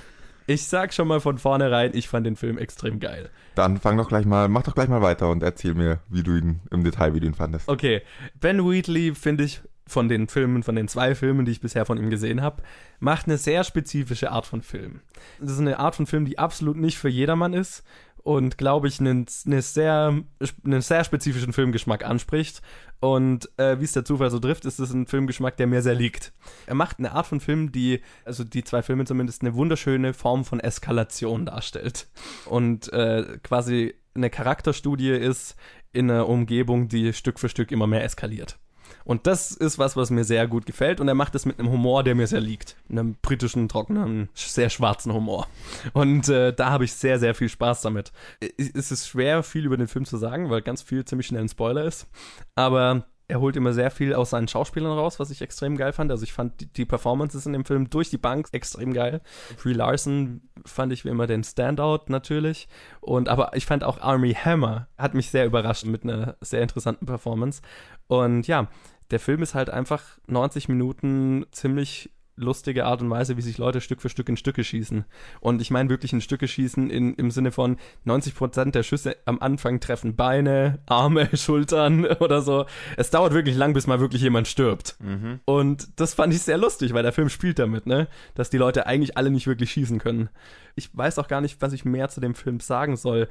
[0.48, 3.30] Ich sag schon mal von vornherein, ich fand den Film extrem geil.
[3.54, 6.36] Dann fang doch gleich mal, mach doch gleich mal weiter und erzähl mir, wie du
[6.36, 7.68] ihn im Detail, wie du ihn fandest.
[7.68, 8.02] Okay,
[8.38, 11.98] Ben Wheatley finde ich von den Filmen, von den zwei Filmen, die ich bisher von
[11.98, 12.62] ihm gesehen habe,
[12.98, 15.00] macht eine sehr spezifische Art von Film.
[15.40, 17.84] Das ist eine Art von Film, die absolut nicht für jedermann ist
[18.26, 20.20] und, glaube ich, einen, eine sehr,
[20.64, 22.60] einen sehr spezifischen Filmgeschmack anspricht.
[22.98, 25.94] Und äh, wie es der Zufall so trifft, ist es ein Filmgeschmack, der mir sehr
[25.94, 26.32] liegt.
[26.66, 30.44] Er macht eine Art von Film, die, also die zwei Filme zumindest, eine wunderschöne Form
[30.44, 32.08] von Eskalation darstellt.
[32.46, 35.54] Und äh, quasi eine Charakterstudie ist
[35.92, 38.58] in einer Umgebung, die Stück für Stück immer mehr eskaliert.
[39.04, 41.00] Und das ist was, was mir sehr gut gefällt.
[41.00, 42.76] Und er macht es mit einem Humor, der mir sehr liegt.
[42.90, 45.46] Einem britischen, trockenen, sehr schwarzen Humor.
[45.92, 48.12] Und äh, da habe ich sehr, sehr viel Spaß damit.
[48.56, 51.48] Es ist schwer, viel über den Film zu sagen, weil ganz viel ziemlich schnell ein
[51.48, 52.06] Spoiler ist.
[52.54, 56.10] Aber er holt immer sehr viel aus seinen Schauspielern raus, was ich extrem geil fand.
[56.10, 59.20] Also ich fand die, die Performances in dem Film durch die Bank extrem geil.
[59.60, 62.68] Brie Larson fand ich wie immer den Standout natürlich.
[63.00, 67.06] Und aber ich fand auch Army Hammer hat mich sehr überrascht mit einer sehr interessanten
[67.06, 67.62] Performance.
[68.06, 68.68] Und ja,
[69.10, 73.80] der Film ist halt einfach 90 Minuten ziemlich lustige Art und Weise, wie sich Leute
[73.80, 75.04] Stück für Stück in Stücke schießen.
[75.40, 79.40] Und ich meine wirklich in Stücke schießen in, im Sinne von 90% der Schüsse am
[79.40, 82.66] Anfang treffen Beine, Arme, Schultern oder so.
[82.96, 84.96] Es dauert wirklich lang, bis mal wirklich jemand stirbt.
[85.00, 85.40] Mhm.
[85.44, 88.08] Und das fand ich sehr lustig, weil der Film spielt damit, ne?
[88.34, 90.28] Dass die Leute eigentlich alle nicht wirklich schießen können.
[90.74, 93.28] Ich weiß auch gar nicht, was ich mehr zu dem Film sagen soll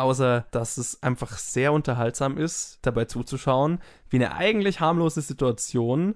[0.00, 6.14] außer dass es einfach sehr unterhaltsam ist, dabei zuzuschauen, wie eine eigentlich harmlose Situation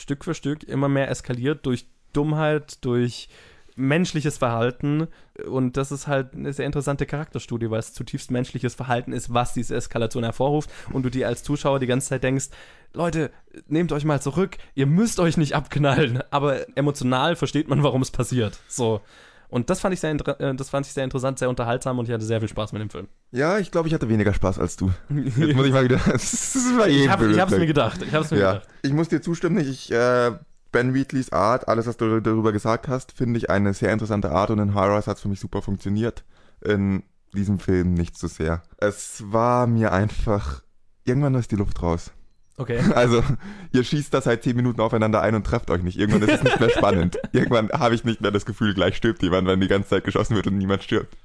[0.00, 3.28] Stück für Stück immer mehr eskaliert durch Dummheit, durch
[3.76, 5.08] menschliches Verhalten.
[5.46, 9.54] Und das ist halt eine sehr interessante Charakterstudie, weil es zutiefst menschliches Verhalten ist, was
[9.54, 10.70] diese Eskalation hervorruft.
[10.92, 12.48] Und du dir als Zuschauer die ganze Zeit denkst,
[12.92, 13.30] Leute,
[13.68, 16.22] nehmt euch mal zurück, ihr müsst euch nicht abknallen.
[16.30, 18.58] Aber emotional versteht man, warum es passiert.
[18.68, 19.00] So.
[19.50, 22.12] Und das fand ich sehr, äh, das fand ich sehr interessant, sehr unterhaltsam und ich
[22.14, 23.08] hatte sehr viel Spaß mit dem Film.
[23.32, 24.90] Ja, ich glaube, ich hatte weniger Spaß als du.
[25.10, 25.96] Jetzt muss ich mal wieder.
[26.06, 28.00] das war ich habe es mir gedacht.
[28.02, 28.52] Ich hab's mir ja.
[28.54, 28.68] gedacht.
[28.82, 29.58] Ich muss dir zustimmen.
[29.58, 30.32] Ich, äh,
[30.72, 34.50] Ben Wheatleys Art, alles, was du darüber gesagt hast, finde ich eine sehr interessante Art
[34.50, 36.24] und in High hat es für mich super funktioniert.
[36.64, 37.02] In
[37.34, 38.62] diesem Film nicht so sehr.
[38.78, 40.62] Es war mir einfach.
[41.04, 42.12] Irgendwann ist die Luft raus.
[42.60, 42.78] Okay.
[42.94, 43.24] Also,
[43.72, 45.98] ihr schießt da seit zehn Minuten aufeinander ein und trefft euch nicht.
[45.98, 47.18] Irgendwann ist es nicht mehr spannend.
[47.32, 50.36] Irgendwann habe ich nicht mehr das Gefühl, gleich stirbt jemand, wenn die ganze Zeit geschossen
[50.36, 51.16] wird und niemand stirbt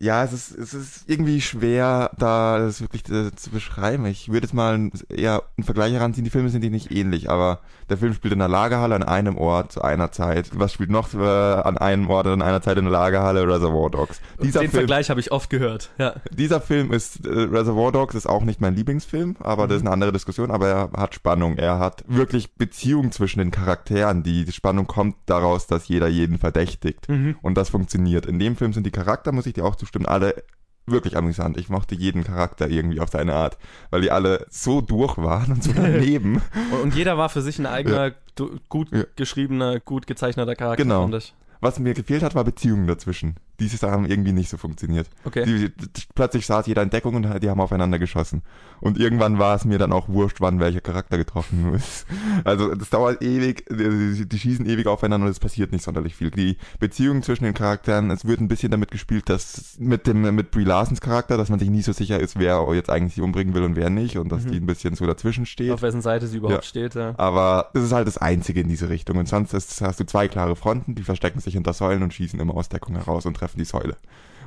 [0.00, 4.06] ja, es ist, es ist irgendwie schwer, da das wirklich äh, zu beschreiben.
[4.06, 6.24] Ich würde jetzt mal eher einen Vergleich heranziehen.
[6.24, 9.36] Die Filme sind die nicht ähnlich, aber der Film spielt in einer Lagerhalle an einem
[9.36, 10.50] Ort zu einer Zeit.
[10.54, 13.46] Was spielt noch äh, an einem Ort an einer Zeit in der Lagerhalle?
[13.46, 14.20] Reservoir Dogs.
[14.42, 15.90] Dieser Den Film, Vergleich habe ich oft gehört.
[15.98, 16.14] Ja.
[16.30, 19.68] Dieser Film ist, äh, Reservoir Dogs ist auch nicht mein Lieblingsfilm, aber mhm.
[19.68, 20.50] das ist eine andere Diskussion.
[20.50, 21.56] Aber er hat Spannung.
[21.56, 24.22] Er hat wirklich Beziehung zwischen den Charakteren.
[24.22, 27.08] Die, die Spannung kommt daraus, dass jeder jeden verdächtigt.
[27.08, 27.36] Mhm.
[27.42, 28.26] Und das funktioniert.
[28.26, 30.42] In dem Film sind die Charakter, muss ich dir auch zustimmen, alle
[30.86, 31.56] wirklich amüsant.
[31.56, 33.58] Ich mochte jeden Charakter irgendwie auf seine Art,
[33.90, 36.42] weil die alle so durch waren und so daneben.
[36.82, 38.08] und jeder war für sich ein eigener,
[38.38, 38.46] ja.
[38.68, 39.04] gut ja.
[39.16, 41.02] geschriebener, gut gezeichneter Charakter, genau.
[41.02, 41.34] fand ich.
[41.60, 43.36] Was mir gefehlt hat, war Beziehungen dazwischen.
[43.60, 45.08] Diese haben irgendwie nicht so funktioniert.
[45.24, 45.44] Okay.
[45.44, 45.72] Die,
[46.14, 48.42] plötzlich saß jeder in Deckung und die haben aufeinander geschossen.
[48.80, 52.06] Und irgendwann war es mir dann auch wurscht, wann welcher Charakter getroffen ist.
[52.44, 56.30] Also das dauert ewig, die, die schießen ewig aufeinander und es passiert nicht sonderlich viel.
[56.30, 60.50] Die Beziehungen zwischen den Charakteren, es wird ein bisschen damit gespielt, dass mit dem mit
[60.50, 63.54] Brie Larsons Charakter, dass man sich nie so sicher ist, wer jetzt eigentlich sie umbringen
[63.54, 64.52] will und wer nicht und dass mhm.
[64.52, 65.70] die ein bisschen so dazwischen steht.
[65.70, 66.68] Auf wessen Seite sie überhaupt ja.
[66.68, 67.14] steht, ja.
[67.16, 69.16] Aber das ist halt das Einzige in diese Richtung.
[69.16, 72.38] Und sonst ist, hast du zwei klare Fronten, die verstecken sich hinter Säulen und schießen
[72.40, 73.96] immer aus Deckung heraus und treffen die Säule.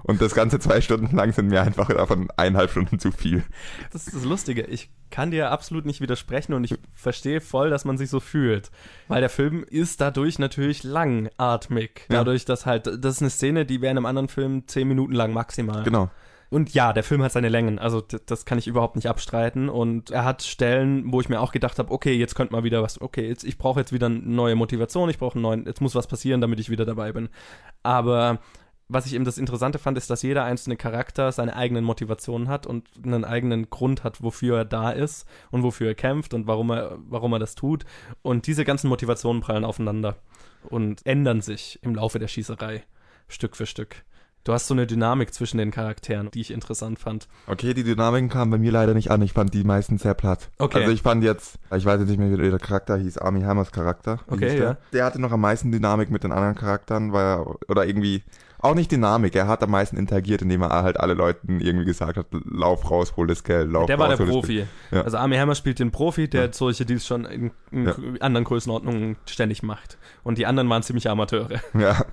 [0.04, 3.43] Und das Ganze zwei Stunden lang sind mir einfach davon eineinhalb Stunden zu viel.
[3.91, 4.64] Das ist das Lustige.
[4.64, 8.72] Ich kann dir absolut nicht widersprechen und ich verstehe voll, dass man sich so fühlt.
[9.08, 12.06] Weil der Film ist dadurch natürlich langatmig.
[12.10, 15.14] Dadurch, dass halt, das ist eine Szene, die wäre in einem anderen Film zehn Minuten
[15.14, 15.84] lang maximal.
[15.84, 16.10] Genau.
[16.50, 19.68] Und ja, der Film hat seine Längen, also das kann ich überhaupt nicht abstreiten.
[19.68, 22.82] Und er hat Stellen, wo ich mir auch gedacht habe, okay, jetzt könnte mal wieder
[22.82, 25.82] was, okay, jetzt, ich brauche jetzt wieder eine neue Motivation, ich brauche einen neuen, jetzt
[25.82, 27.28] muss was passieren, damit ich wieder dabei bin.
[27.84, 28.39] Aber
[28.89, 32.65] was ich eben das Interessante fand, ist, dass jeder einzelne Charakter seine eigenen Motivationen hat
[32.65, 36.71] und einen eigenen Grund hat, wofür er da ist und wofür er kämpft und warum
[36.71, 37.83] er, warum er das tut.
[38.21, 40.15] Und diese ganzen Motivationen prallen aufeinander
[40.69, 42.83] und ändern sich im Laufe der Schießerei
[43.27, 44.03] Stück für Stück.
[44.45, 47.27] Du hast so eine Dynamik zwischen den Charakteren, die ich interessant fand.
[47.47, 49.21] Okay, die Dynamiken kamen bei mir leider nicht an.
[49.21, 50.49] Ich fand die meisten sehr platt.
[50.57, 50.79] Okay.
[50.79, 53.73] Also ich fand jetzt, ich weiß jetzt nicht mehr, wie der Charakter hieß, Army Hammers
[53.73, 54.21] Charakter.
[54.27, 54.55] Okay, der?
[54.55, 54.77] ja.
[54.93, 58.23] Der hatte noch am meisten Dynamik mit den anderen Charakteren, weil er, oder irgendwie,
[58.60, 59.36] auch nicht Dynamik.
[59.36, 63.14] Er hat am meisten interagiert, indem er halt alle Leuten irgendwie gesagt hat, lauf raus,
[63.16, 64.08] hol das Geld, lauf der raus.
[64.10, 64.66] Der war der Profi.
[64.91, 65.01] Ja.
[65.01, 66.53] Also Army Hammer spielt den Profi, der ja.
[66.53, 67.95] solche Deals schon in, in ja.
[68.20, 69.97] anderen Größenordnungen ständig macht.
[70.24, 71.62] Und die anderen waren ziemlich Amateure.
[71.78, 72.05] Ja.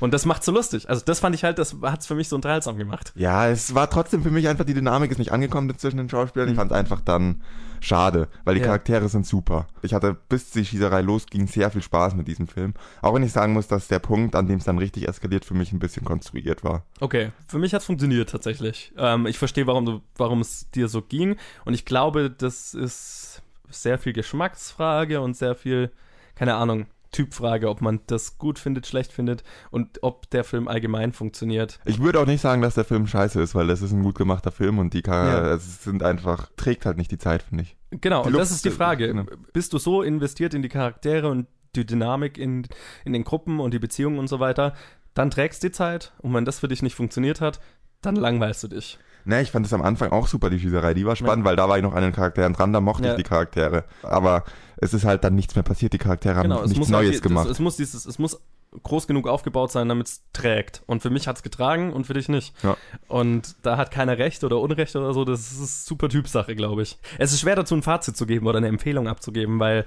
[0.00, 0.88] Und das macht so lustig.
[0.88, 3.12] Also das fand ich halt, das hat es für mich so unterhaltsam gemacht.
[3.14, 6.48] Ja, es war trotzdem für mich einfach, die Dynamik ist nicht angekommen zwischen den Schauspielern.
[6.48, 6.58] Ich mhm.
[6.60, 7.42] fand einfach dann
[7.80, 8.66] schade, weil die ja.
[8.66, 9.66] Charaktere sind super.
[9.82, 12.74] Ich hatte bis die Schießerei losging sehr viel Spaß mit diesem Film.
[13.02, 15.54] Auch wenn ich sagen muss, dass der Punkt, an dem es dann richtig eskaliert, für
[15.54, 16.84] mich ein bisschen konstruiert war.
[17.00, 18.92] Okay, für mich hat es funktioniert tatsächlich.
[18.96, 21.36] Ähm, ich verstehe, warum, warum es dir so ging.
[21.64, 25.90] Und ich glaube, das ist sehr viel Geschmacksfrage und sehr viel,
[26.34, 31.12] keine Ahnung, Typfrage, ob man das gut findet, schlecht findet und ob der Film allgemein
[31.12, 31.80] funktioniert.
[31.84, 34.16] Ich würde auch nicht sagen, dass der Film scheiße ist, weil das ist ein gut
[34.16, 35.58] gemachter Film und die Char Ja.
[35.58, 37.76] sind einfach, trägt halt nicht die Zeit, finde ich.
[37.90, 39.12] Genau, Die und das ist die Frage.
[39.12, 39.26] ne.
[39.52, 41.46] Bist du so investiert in die Charaktere und
[41.76, 42.66] die Dynamik in,
[43.04, 44.74] in den Gruppen und die Beziehungen und so weiter,
[45.14, 47.60] dann trägst die Zeit und wenn das für dich nicht funktioniert hat,
[48.02, 48.98] dann langweilst du dich.
[49.30, 50.92] Ne, ich fand es am Anfang auch super, die Schießerei.
[50.92, 53.10] Die war spannend, weil da war ich noch an den Charakteren dran, da mochte Ja.
[53.12, 53.84] ich die Charaktere.
[54.02, 54.42] Aber
[54.78, 55.92] es ist halt dann nichts mehr passiert.
[55.92, 57.44] Die Charaktere haben Genau, es nichts muss Neues halt, gemacht.
[57.46, 58.40] Es, es muss dieses, es muss
[58.82, 60.82] groß genug aufgebaut sein, damit es trägt.
[60.86, 62.54] Und für mich hat es getragen und für dich nicht.
[62.64, 62.76] Ja.
[63.08, 65.24] Und da hat keiner Recht oder Unrecht oder so.
[65.24, 66.98] Das ist super Typsache, glaube ich.
[67.18, 69.86] Es ist schwer dazu ein Fazit zu geben oder eine Empfehlung abzugeben, weil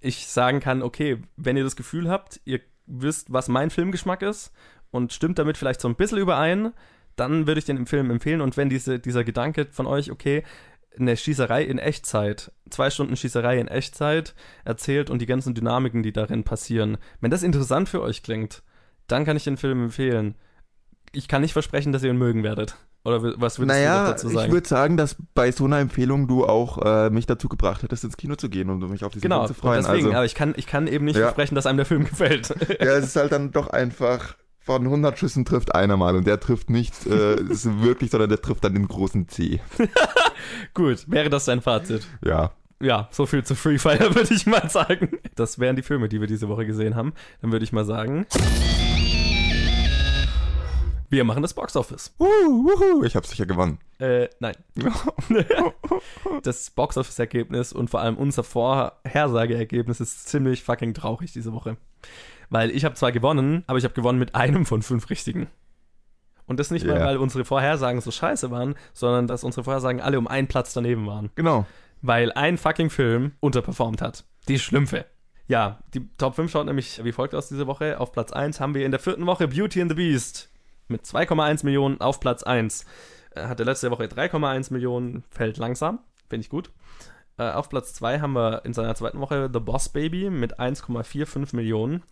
[0.00, 4.52] ich sagen kann, okay, wenn ihr das Gefühl habt, ihr wisst, was mein Filmgeschmack ist
[4.92, 6.72] und stimmt damit vielleicht so ein bisschen überein,
[7.20, 8.40] dann würde ich den Film empfehlen.
[8.40, 10.42] Und wenn diese, dieser Gedanke von euch, okay,
[10.98, 16.12] eine Schießerei in Echtzeit, zwei Stunden Schießerei in Echtzeit erzählt und die ganzen Dynamiken, die
[16.12, 18.62] darin passieren, wenn das interessant für euch klingt,
[19.06, 20.34] dann kann ich den Film empfehlen.
[21.12, 22.76] Ich kann nicht versprechen, dass ihr ihn mögen werdet.
[23.04, 24.52] Oder was würdest du naja, noch dazu ich sagen?
[24.52, 28.16] würde sagen, dass bei so einer Empfehlung du auch äh, mich dazu gebracht hättest, ins
[28.18, 29.82] Kino zu gehen und mich auf diesen Genau, Film zu freuen.
[29.82, 31.22] deswegen, also, aber ich kann, ich kann eben nicht Ja.
[31.22, 32.48] versprechen, dass einem der Film gefällt.
[32.78, 34.36] ja, es ist halt dann doch einfach,
[34.70, 37.36] von 100 Schüssen trifft einer mal und der trifft nicht äh,
[37.82, 39.60] wirklich, sondern der trifft dann den großen C.
[40.74, 42.06] Gut, wäre das dein Fazit?
[42.24, 42.52] Ja.
[42.80, 45.18] Ja, so viel zu Free Fire, würde ich mal sagen.
[45.34, 47.12] Das wären die Filme, die wir diese Woche gesehen haben.
[47.42, 48.26] Dann würde ich mal sagen.
[51.10, 52.14] Wir machen das Box Office.
[52.20, 53.78] Uh, wuhu, ich habe sicher gewonnen.
[53.98, 54.54] Äh, nein.
[56.44, 61.76] das Box Office Ergebnis und vor allem unser Vorhersageergebnis ist ziemlich fucking traurig diese Woche.
[62.48, 65.48] Weil ich habe zwar gewonnen, aber ich habe gewonnen mit einem von fünf richtigen.
[66.46, 67.04] Und das nicht mal, Ja.
[67.06, 71.08] weil unsere Vorhersagen so scheiße waren, sondern dass unsere Vorhersagen alle um einen Platz daneben
[71.08, 71.30] waren.
[71.34, 71.66] Genau.
[72.02, 74.24] Weil ein fucking Film unterperformt hat.
[74.46, 75.06] Die Schlümpfe.
[75.48, 77.98] Ja, die Top 5 schaut nämlich wie folgt aus diese Woche.
[77.98, 80.49] Auf Platz 1 haben wir in der vierten Woche Beauty and the Beast
[80.90, 82.84] mit 2,1 Millionen auf Platz 1.
[83.34, 86.70] Äh, Hatte letzte Woche 3,1 Millionen, fällt langsam, finde ich gut.
[87.38, 91.56] Äh, auf Platz 2 haben wir in seiner zweiten Woche The Boss Baby mit 1,45
[91.56, 92.02] Millionen.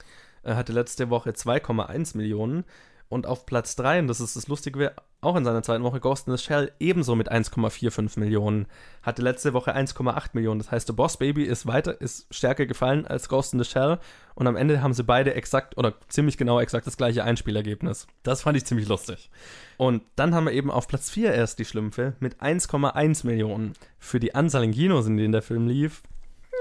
[0.42, 2.64] Er hatte letzte Woche 2,1 Millionen.
[3.08, 6.28] Und auf Platz 3, und das ist das Lustige, auch in seiner zweiten Woche Ghost
[6.28, 8.66] in the Shell ebenso mit 1,45 Millionen.
[9.02, 10.60] Hatte letzte Woche 1,8 Millionen.
[10.60, 13.98] Das heißt, The Boss Baby ist weiter, ist stärker gefallen als Ghost in the Shell.
[14.34, 18.06] Und am Ende haben sie beide exakt oder ziemlich genau exakt das gleiche Einspielergebnis.
[18.22, 19.30] Das fand ich ziemlich lustig.
[19.78, 23.72] Und dann haben wir eben auf Platz 4 erst die Schlümpfe mit 1,1 Millionen.
[23.98, 26.02] Für die Anzahl in Kinos, in denen der Film lief,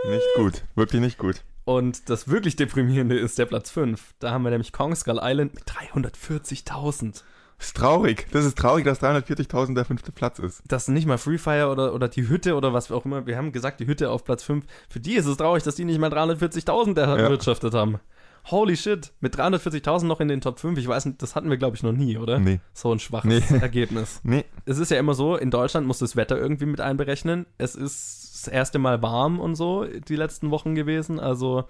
[0.09, 0.63] Nicht gut.
[0.75, 1.43] Wirklich nicht gut.
[1.67, 4.13] Und das wirklich deprimierende ist der Platz 5.
[4.19, 7.23] Da haben wir nämlich Kong Skull Island mit 340.000.
[7.59, 8.25] ist traurig.
[8.31, 10.63] Das ist traurig, dass 340.000 der fünfte Platz ist.
[10.65, 13.27] Das nicht mal Free Fire oder, oder die Hütte oder was auch immer.
[13.27, 14.65] Wir haben gesagt, die Hütte auf Platz 5.
[14.87, 17.99] Für die ist es traurig, dass die nicht mal 340.000 erwirtschaftet haben.
[18.49, 19.11] Holy shit.
[19.19, 20.79] Mit 340.000 noch in den Top 5.
[20.79, 22.39] Ich weiß nicht, das hatten wir, glaube ich, noch nie, oder?
[22.39, 22.61] Nee.
[22.73, 23.57] So ein schwaches Nee.
[23.59, 24.21] Ergebnis.
[24.23, 24.45] Nee.
[24.63, 27.45] Es ist ja immer so, in Deutschland muss das Wetter irgendwie mit einberechnen.
[27.57, 31.19] Es ist das erste Mal warm und so die letzten Wochen gewesen.
[31.19, 31.65] Also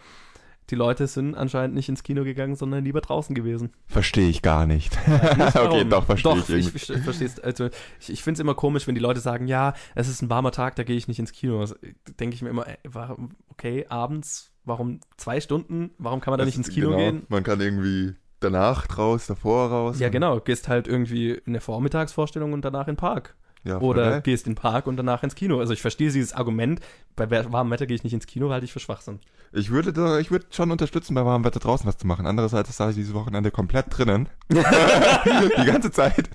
[0.69, 3.71] die Leute sind anscheinend nicht ins Kino gegangen, sondern lieber draußen gewesen.
[3.85, 4.97] Verstehe ich gar nicht.
[5.07, 7.39] Nicht okay, doch, verstehe Doch, ich ich, versteh's.
[7.39, 7.69] Also,
[8.01, 10.51] ich, ich finde es immer komisch, wenn die Leute sagen, ja, es ist ein warmer
[10.51, 11.61] Tag, da gehe ich nicht ins Kino.
[11.61, 11.75] Also,
[12.19, 15.91] Denke ich mir immer, warum, okay, abends, warum zwei Stunden?
[15.99, 17.25] Warum kann man da nicht ins Kino genau, gehen?
[17.29, 19.99] Man kann irgendwie danach raus, davor raus.
[19.99, 20.41] Ja, genau.
[20.41, 23.37] Gehst halt irgendwie in eine Vormittagsvorstellung und danach in den Park.
[23.63, 24.21] Ja, Oder geil.
[24.21, 25.59] gehst in den Park und danach ins Kino.
[25.59, 26.79] Also ich verstehe dieses Argument,
[27.15, 29.19] bei warmem Wetter gehe ich nicht ins Kino, halte ich für Schwachsinn.
[29.53, 32.25] Ich würde, da, ich würde schon unterstützen, bei warmem Wetter draußen was zu machen.
[32.27, 34.27] Andererseits saß ich dieses Wochenende komplett drinnen.
[34.51, 36.29] Die ganze Zeit.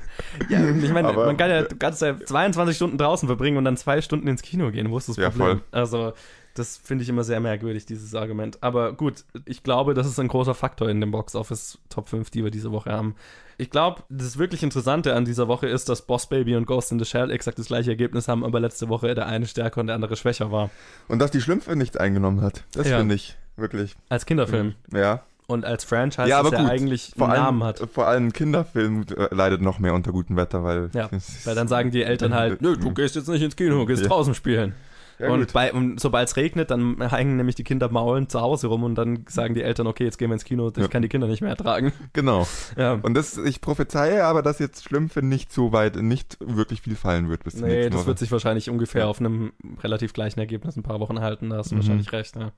[0.48, 3.64] Ja, ich meine, Aber- man kann ja, du kannst ja 22 Stunden draußen verbringen und
[3.64, 4.90] dann zwei Stunden ins Kino gehen.
[4.90, 5.58] Wo ist das Ja, Problem?
[5.58, 5.62] voll.
[5.72, 6.12] Also,
[6.54, 8.58] das finde ich immer sehr merkwürdig, dieses Argument.
[8.62, 12.30] Aber gut, ich glaube, das ist ein großer Faktor in dem Box Office Top 5,
[12.30, 13.14] die wir diese Woche haben.
[13.58, 16.98] Ich glaube, das wirklich Interessante an dieser Woche ist, dass Boss Baby und Ghost in
[16.98, 19.96] the Shell exakt das gleiche Ergebnis haben, aber letzte Woche der eine stärker und der
[19.96, 20.70] andere schwächer war.
[21.08, 22.64] Und dass die Schlümpfe nichts eingenommen hat.
[22.72, 22.98] Das Ja.
[22.98, 23.94] finde ich wirklich.
[24.08, 24.74] Als Kinderfilm.
[24.92, 25.22] Ja.
[25.46, 26.60] Und als Franchise, ja, aber gut.
[26.60, 27.78] eigentlich vor einen allem, Namen hat.
[27.92, 30.88] Vor allem Kinderfilm äh, leidet noch mehr unter gutem Wetter, weil.
[30.94, 31.10] Ja,
[31.44, 34.02] weil dann sagen die Eltern halt, nö, du gehst jetzt nicht ins Kino, du gehst
[34.02, 34.08] Ja.
[34.08, 34.74] draußen spielen.
[35.18, 38.82] Ja, und und sobald es regnet, dann hängen nämlich die Kinder maulen zu Hause rum
[38.82, 40.88] und dann sagen die Eltern, okay, jetzt gehen wir ins Kino, ich Ja.
[40.88, 41.92] kann die Kinder nicht mehr ertragen.
[42.12, 42.46] Genau.
[42.76, 42.94] Ja.
[42.94, 47.28] Und das, ich prophezeie aber, dass jetzt Schlümpfe nicht so weit, nicht wirklich viel fallen
[47.28, 48.06] wird bis zur Nee, das Woche.
[48.08, 49.52] wird sich wahrscheinlich ungefähr auf einem
[49.82, 51.80] relativ gleichen Ergebnis ein paar Wochen halten, da hast du Mhm.
[51.80, 52.52] wahrscheinlich recht, ja.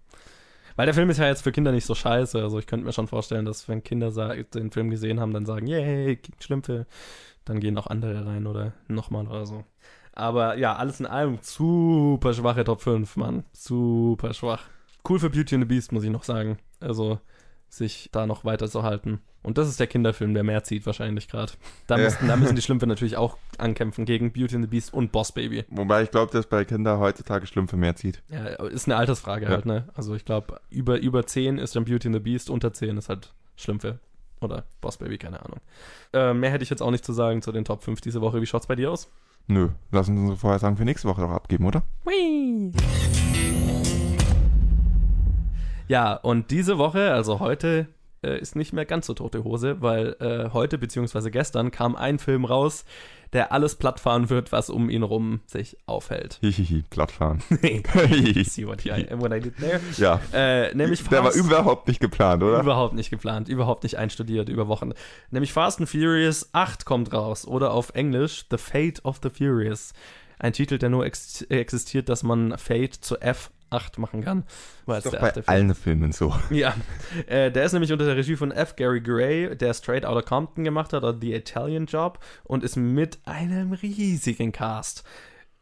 [0.76, 2.92] Weil der Film ist ja jetzt für Kinder nicht so scheiße, also ich könnte mir
[2.92, 4.10] schon vorstellen, dass wenn Kinder
[4.54, 6.86] den Film gesehen haben, dann sagen, yay, Schlümpfe,
[7.44, 9.64] dann gehen auch andere rein oder nochmal oder so.
[10.14, 13.44] Aber ja, alles in allem super schwache Top 5, Mann.
[13.52, 14.62] Super schwach.
[15.08, 16.58] Cool für Beauty and the Beast, muss ich noch sagen.
[16.80, 17.18] Also
[17.68, 19.20] sich da noch weiter zu halten.
[19.42, 21.52] Und das ist der Kinderfilm, der mehr zieht wahrscheinlich gerade.
[21.86, 22.08] Da, Ja.
[22.26, 25.64] da müssen die Schlümpfe natürlich auch ankämpfen gegen Beauty and the Beast und Boss Baby.
[25.68, 28.22] Wobei ich glaube, dass bei Kindern heutzutage Schlümpfe mehr zieht.
[28.30, 29.50] Ja, ist eine Altersfrage Ja.
[29.50, 29.88] halt, ne?
[29.94, 33.08] Also ich glaube, über, über 10 ist dann Beauty and the Beast, unter 10 ist
[33.08, 33.98] halt Schlümpfe.
[34.40, 35.60] Oder Boss Baby, keine Ahnung.
[36.12, 38.40] Äh, mehr hätte ich jetzt auch nicht zu sagen zu den Top 5 diese Woche.
[38.40, 39.10] Wie schaut's bei dir aus?
[39.46, 41.82] Nö, lass uns unsere Vorhersagen für nächste Woche doch abgeben, oder?
[45.86, 47.88] Ja, und diese Woche, also heute,
[48.22, 52.18] äh, ist nicht mehr ganz so tote Hose, weil äh, heute beziehungsweise gestern kam ein
[52.18, 52.86] Film raus,
[53.34, 56.38] der alles plattfahren wird, was um ihn rum sich aufhält.
[56.42, 57.42] Hihihi, plattfahren.
[58.44, 59.80] See what I, what I did there?
[59.98, 62.60] ja, Äh, nämlich der war Fast- überhaupt nicht geplant, oder?
[62.60, 64.92] Überhaupt nicht geplant, überhaupt nicht einstudiert über Wochen.
[65.30, 69.92] Nämlich Fast and Furious 8 kommt raus oder auf Englisch The Fate of the Furious.
[70.38, 73.18] Ein Titel, der nur ex existiert, dass man Fate zu
[73.76, 74.44] F8 machen kann.
[74.86, 76.34] Weil es Doch bei Film- allen Filmen so.
[76.50, 76.74] Ja,
[77.26, 78.76] äh, der ist nämlich unter der Regie von F.
[78.76, 83.18] Gary Gray, der Straight Outta Compton gemacht hat, oder The Italian Job, und ist mit
[83.24, 85.04] einem riesigen Cast.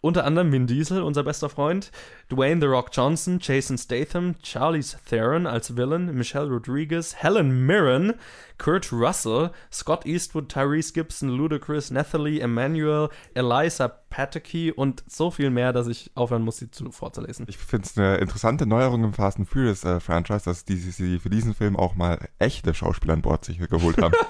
[0.04, 1.92] Unter anderem Vin Diesel, unser bester Freund,
[2.28, 8.14] Dwayne The Rock Johnson, Jason Statham, Charlize Theron als Villain, Michelle Rodriguez, Helen Mirren,
[8.62, 15.72] Kurt Russell, Scott Eastwood, Tyrese Gibson, Ludacris, Nathalie Emmanuel, Eliza Pataki und so viel mehr,
[15.72, 17.46] dass ich aufhören muss, sie zu, vorzulesen.
[17.48, 21.18] Ich finde es eine interessante Neuerung im Fast and Furious äh, Franchise, dass die, sie
[21.18, 24.14] für diesen Film auch mal echte Schauspieler an Bord sich geholt haben.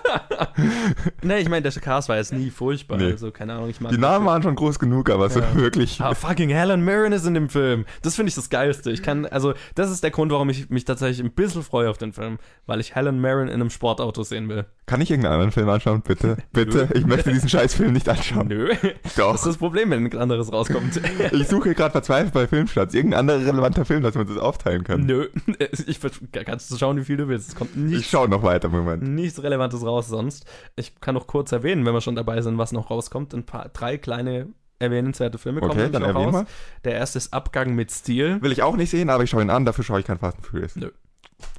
[1.22, 3.12] Ne, ich meine, der Cast war jetzt nie furchtbar, Nee.
[3.12, 5.54] also keine Ahnung, ich mag die Namen waren schon groß genug, aber so Ja.
[5.54, 6.00] wirklich.
[6.00, 7.84] Ah, fucking Helen Mirren ist in dem Film.
[8.02, 8.90] Das finde ich das Geilste.
[8.90, 11.98] Ich kann, also, das ist der Grund, warum ich mich tatsächlich ein bisschen freue auf
[11.98, 14.64] den Film, weil ich Helen Mirren in einem Sportauto sehen will.
[14.86, 16.36] Kann ich irgendeinen anderen Film anschauen, bitte?
[16.52, 16.88] Bitte?
[16.94, 18.48] Ich möchte diesen Scheißfilm nicht anschauen.
[18.48, 18.72] Nö.
[19.02, 19.34] Das Doch.
[19.34, 21.00] ist das Problem, wenn ein anderes rauskommt.
[21.32, 22.94] Ich suche gerade verzweifelt bei Filmstarts.
[22.94, 25.06] Irgendein anderer relevanter Film, dass man das aufteilen kann.
[25.06, 25.28] Nö.
[25.86, 26.00] Ich
[26.32, 27.48] kannst du schauen, wie viel du willst.
[27.50, 29.02] Es kommt Ich nichts, schaue noch weiter, Moment.
[29.02, 30.44] nichts Relevantes raus sonst.
[30.76, 33.32] Ich kann noch kurz erwähnen, wenn wir schon dabei sind, was noch rauskommt.
[33.34, 34.48] Ein paar, drei kleine
[34.78, 36.32] erwähnenswerte Filme kommen Okay, dann erwähnen raus.
[36.32, 36.46] mal.
[36.84, 38.42] Der erste ist Abgang mit Stil.
[38.42, 40.38] Will ich auch nicht sehen, aber ich schaue ihn an, dafür schaue ich kein Fast
[40.38, 40.74] and Furious.
[40.76, 40.90] Nö.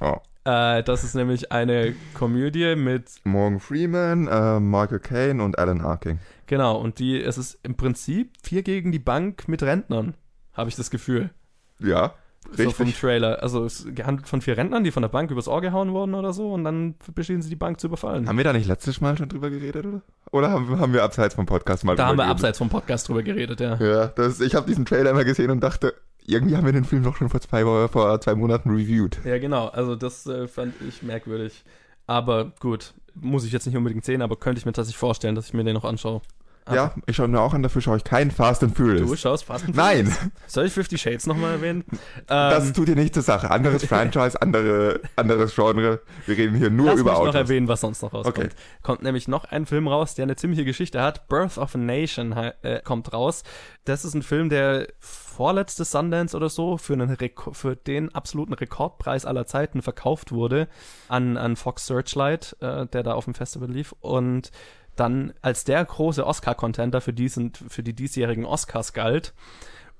[0.00, 0.16] Oh.
[0.44, 6.18] Äh, das ist nämlich eine Komödie mit Morgan Freeman, äh, Michael Caine und Alan Arkin.
[6.46, 10.14] Genau, und die, es ist im Prinzip vier gegen die Bank mit Rentnern,
[10.52, 11.30] habe ich das Gefühl.
[11.78, 12.12] Ja,
[12.52, 13.00] So vom richtig.
[13.00, 13.42] Trailer.
[13.42, 16.34] Also es handelt von vier Rentnern, die von der Bank übers Ohr gehauen wurden oder
[16.34, 18.28] so und dann beschließen sie die Bank zu überfallen.
[18.28, 20.02] haben wir da nicht letztes Mal schon drüber geredet, oder?
[20.30, 22.36] Oder haben, haben wir abseits vom Podcast mal da haben drüber wir geredet?
[22.44, 23.76] abseits vom Podcast drüber geredet, ja.
[23.76, 25.94] Ja, das, ich habe diesen Trailer immer gesehen und dachte,
[26.26, 29.20] irgendwie haben wir den Film doch schon vor zwei, vor zwei Monaten reviewed.
[29.24, 29.68] Ja, genau.
[29.68, 31.64] Also das äh, fand ich merkwürdig.
[32.06, 35.46] Aber gut, muss ich jetzt nicht unbedingt sehen, aber könnte ich mir tatsächlich vorstellen, dass
[35.46, 36.20] ich mir den noch anschaue.
[36.66, 39.06] Aber Ja, ich schaue mir auch an, dafür schaue ich kein Fast and Furious.
[39.06, 40.30] Du schaust Fast and Nein, Furious.
[40.46, 41.84] Soll ich Fifty Shades nochmal erwähnen?
[42.26, 43.50] das Ähm, tut dir nicht zur Sache.
[43.50, 46.00] Anderes Franchise, andere, anderes Genre.
[46.26, 47.34] Wir reden hier nur Lass über mich noch Autos.
[47.34, 48.38] erwähnen, was sonst noch rauskommt.
[48.38, 48.48] Okay.
[48.82, 51.28] Kommt nämlich noch ein Film raus, der eine ziemliche Geschichte hat.
[51.28, 53.42] Birth of a Nation äh, kommt raus.
[53.84, 58.54] Das ist ein Film, der vorletzte Sundance oder so für, einen Reko für den absoluten
[58.54, 60.68] Rekordpreis aller Zeiten verkauft wurde
[61.08, 63.94] an, an Fox Searchlight, äh, der da auf dem Festival lief.
[64.00, 64.50] Und
[64.96, 69.34] dann als der große Oscar-Contender für, diesen, für die diesjährigen Oscars galt.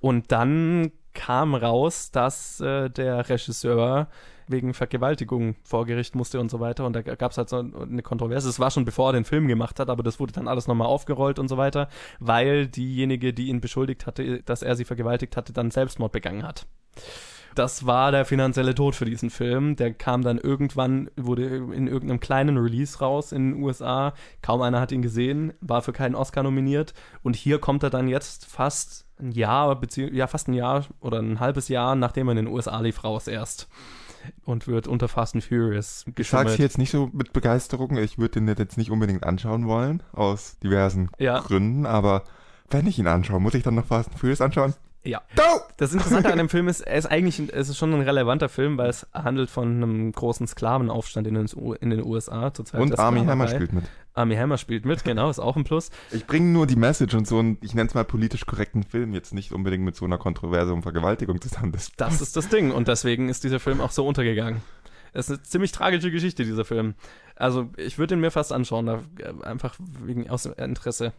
[0.00, 4.08] Und dann kam raus, dass äh, der Regisseur
[4.46, 6.84] wegen Vergewaltigung vor Gericht musste und so weiter.
[6.84, 8.48] Und da gab es halt so eine Kontroverse.
[8.48, 10.88] Es war schon bevor er den Film gemacht hat, aber das wurde dann alles nochmal
[10.88, 11.88] aufgerollt und so weiter,
[12.18, 16.66] weil diejenige, die ihn beschuldigt hatte, dass er sie vergewaltigt hatte, dann Selbstmord begangen hat.
[17.54, 19.76] Das war der finanzielle Tod für diesen Film.
[19.76, 24.14] Der kam dann irgendwann, wurde in irgendeinem kleinen Release raus in den USA.
[24.42, 26.94] Kaum einer hat ihn gesehen, war für keinen Oscar nominiert.
[27.22, 31.38] Und hier kommt er dann jetzt fast ein Jahr, ja, fast ein Jahr oder ein
[31.40, 33.68] halbes Jahr, nachdem er in den USA lief, raus erst.
[34.44, 36.58] Und wird unter Fast and Furious Ich sag's geschummelt.
[36.58, 37.98] jetzt nicht so mit Begeisterung.
[37.98, 41.40] Ich würde den jetzt nicht unbedingt anschauen wollen, aus diversen Ja.
[41.40, 42.24] Gründen, aber
[42.70, 44.72] wenn ich ihn anschaue, muss ich dann noch Fast and Furious anschauen?
[45.04, 45.22] Ja.
[45.36, 45.42] Go!
[45.76, 48.78] Das Interessante an dem Film ist, er ist eigentlich, es ist schon ein relevanter Film,
[48.78, 51.46] weil es handelt von einem großen Sklavenaufstand in den,
[51.80, 53.84] in den USA zur Zeit Und Army Hammer spielt mit.
[54.14, 55.90] Army Hammer spielt mit, genau, ist auch ein Plus.
[56.10, 59.12] Ich bringe nur die Message und so einen, ich nenne es mal politisch korrekten Film,
[59.12, 61.72] jetzt nicht unbedingt mit so einer Kontroverse um Vergewaltigung zusammen.
[61.72, 64.62] Das, Das ist das Ding und deswegen ist dieser Film auch so untergegangen.
[65.12, 66.94] Es ist eine ziemlich tragische Geschichte, dieser Film.
[67.36, 68.98] Also ich würde ihn mir fast anschauen, äh,
[69.44, 71.12] einfach wegen aus Interesse,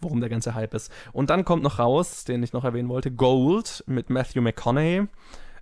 [0.00, 0.92] worum der ganze Hype ist.
[1.12, 5.06] Und dann kommt noch raus, den ich noch erwähnen wollte, Gold mit Matthew McConaughey.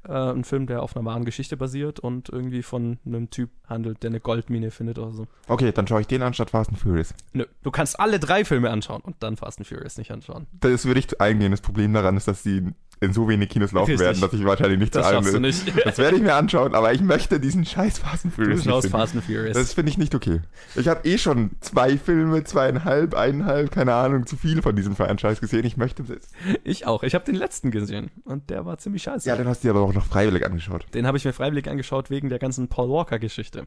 [0.09, 4.03] Äh, ein Film, der auf einer wahren Geschichte basiert und irgendwie von einem Typ handelt,
[4.03, 5.27] der eine Goldmine findet oder so.
[5.47, 7.15] okay, dann schaue ich den an statt Fast and Furious.
[7.33, 10.47] Nö, du kannst alle drei Filme anschauen und dann Fast and Furious nicht anschauen.
[10.61, 11.53] Das würde ich eingehen.
[11.53, 12.67] Das Problem daran ist, dass die
[13.03, 14.07] in so wenig Kinos laufen Richtig.
[14.07, 15.73] werden, dass ich wahrscheinlich nicht Das zu schaffst du nicht.
[15.85, 18.69] Das werde ich mir anschauen, aber ich möchte diesen scheiß Fast and Du Furious nicht
[18.69, 18.89] schaust.
[18.89, 19.55] Fast and Furious.
[19.55, 20.41] Das finde ich nicht okay.
[20.77, 25.41] Ich habe eh schon zwei Filme, zweieinhalb, eineinhalb, keine Ahnung, zu viel von diesem Franchise
[25.41, 25.65] gesehen.
[25.65, 26.29] Ich möchte das.
[26.63, 27.03] ich auch.
[27.03, 29.29] Ich habe den letzten gesehen und der war ziemlich scheiße.
[29.29, 30.87] Ja, den hast du dir aber auch noch freiwillig angeschaut.
[30.95, 33.67] Den habe ich mir freiwillig angeschaut wegen der ganzen Paul Walker-Geschichte.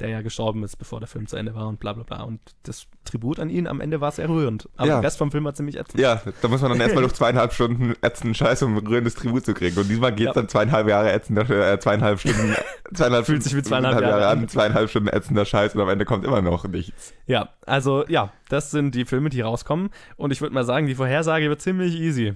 [0.00, 2.22] Der ja gestorben ist, bevor der Film zu Ende war und bla bla bla.
[2.22, 4.68] Und das Tribut an ihn am Ende war sehr rührend.
[4.76, 4.94] Aber Ja.
[5.00, 6.00] der Rest vom Film war ziemlich ätzend.
[6.02, 9.46] Ja, da muss man dann erstmal durch zweieinhalb Stunden ätzenden Scheiß, um ein rührendes Tribut
[9.46, 9.78] zu kriegen.
[9.78, 10.32] Und diesmal geht's Ja.
[10.34, 12.54] dann zweieinhalb Jahre ätzender, äh, zweieinhalb Stunden,
[12.92, 14.48] zweieinhalb Fühlt sich wie zweieinhalb Jahre Jahre an, an.
[14.48, 17.14] zweieinhalb Stunden ätzender Scheiß und am Ende kommt immer noch nichts.
[17.26, 19.88] Ja, also ja, das sind die Filme, die rauskommen.
[20.16, 22.34] Und ich würde mal sagen, die Vorhersage wird ziemlich easy.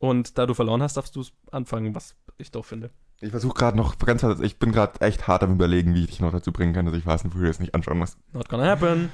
[0.00, 1.22] Und da du verloren hast, darfst du
[1.52, 2.90] anfangen, was ich doof finde.
[3.22, 6.18] Ich versuche gerade noch ganz, ich bin gerade echt hart am überlegen, wie ich dich
[6.18, 8.16] noch dazu bringen kann, dass ich Fast and Furious nicht anschauen muss.
[8.32, 9.12] Not gonna happen.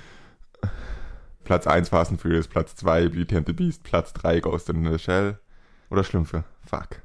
[1.45, 4.91] Platz 1 Fast and Furious, Platz 2 Beauty and the Beast, Platz 3 Ghost in
[4.91, 5.39] the Shell
[5.91, 6.45] oder Schlümpfe.
[6.65, 7.03] Fuck.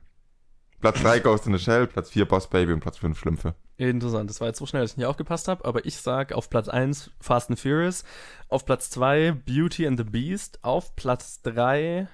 [0.79, 3.53] Platz 3 Ghost in the Shell, Platz 4 Boss Baby und Platz 5 Schlümpfe.
[3.75, 6.49] Interessant, das war jetzt so schnell, dass ich nicht aufgepasst habe, aber ich sag auf
[6.49, 8.05] Platz 1 Fast and Furious,
[8.47, 12.07] auf Platz 2 Beauty and the Beast, auf Platz 3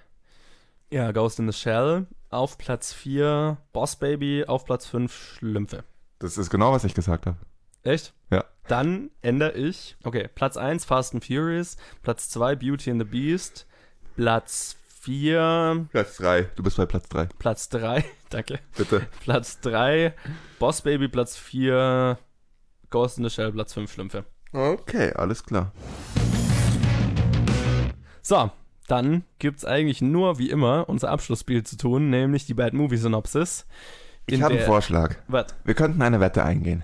[0.89, 5.83] ja, Ghost in the Shell, auf Platz 4 Boss Baby, auf Platz 5 Schlümpfe.
[6.19, 7.37] Das ist genau, was ich gesagt habe.
[7.83, 8.13] Echt?
[8.29, 8.45] Ja.
[8.67, 13.65] Dann ändere ich, okay, Platz 1 Fast and Furious, Platz 2 Beauty and the Beast,
[14.15, 16.43] Platz 4, Platz 3.
[16.55, 17.29] Du bist bei Platz 3.
[17.39, 19.07] Platz 3, danke, Bitte.
[19.21, 20.13] Platz 3
[20.59, 22.19] Boss Baby, Platz 4
[22.89, 24.25] Ghost in the Shell, Platz 5 Schlümpfe.
[24.51, 25.71] Okay, alles klar.
[28.21, 28.51] So,
[28.91, 33.65] dann gibt's eigentlich nur, wie immer, unser Abschlussspiel zu tun, nämlich die Bad Movie Synopsis.
[34.25, 35.15] Ich habe einen Vorschlag.
[35.27, 35.47] Was?
[35.63, 36.83] Wir könnten eine Wette eingehen.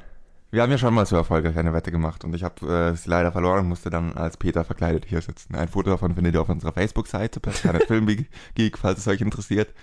[0.56, 3.10] Wir haben ja schon mal so erfolgreich eine Wette gemacht und ich habe äh, sie
[3.10, 5.54] leider verloren und musste dann als Peter verkleidet hier sitzen.
[5.54, 8.08] Ein Foto davon findet ihr auf unserer Facebook-Seite, Planet Film
[8.56, 9.74] Geek, falls es euch interessiert.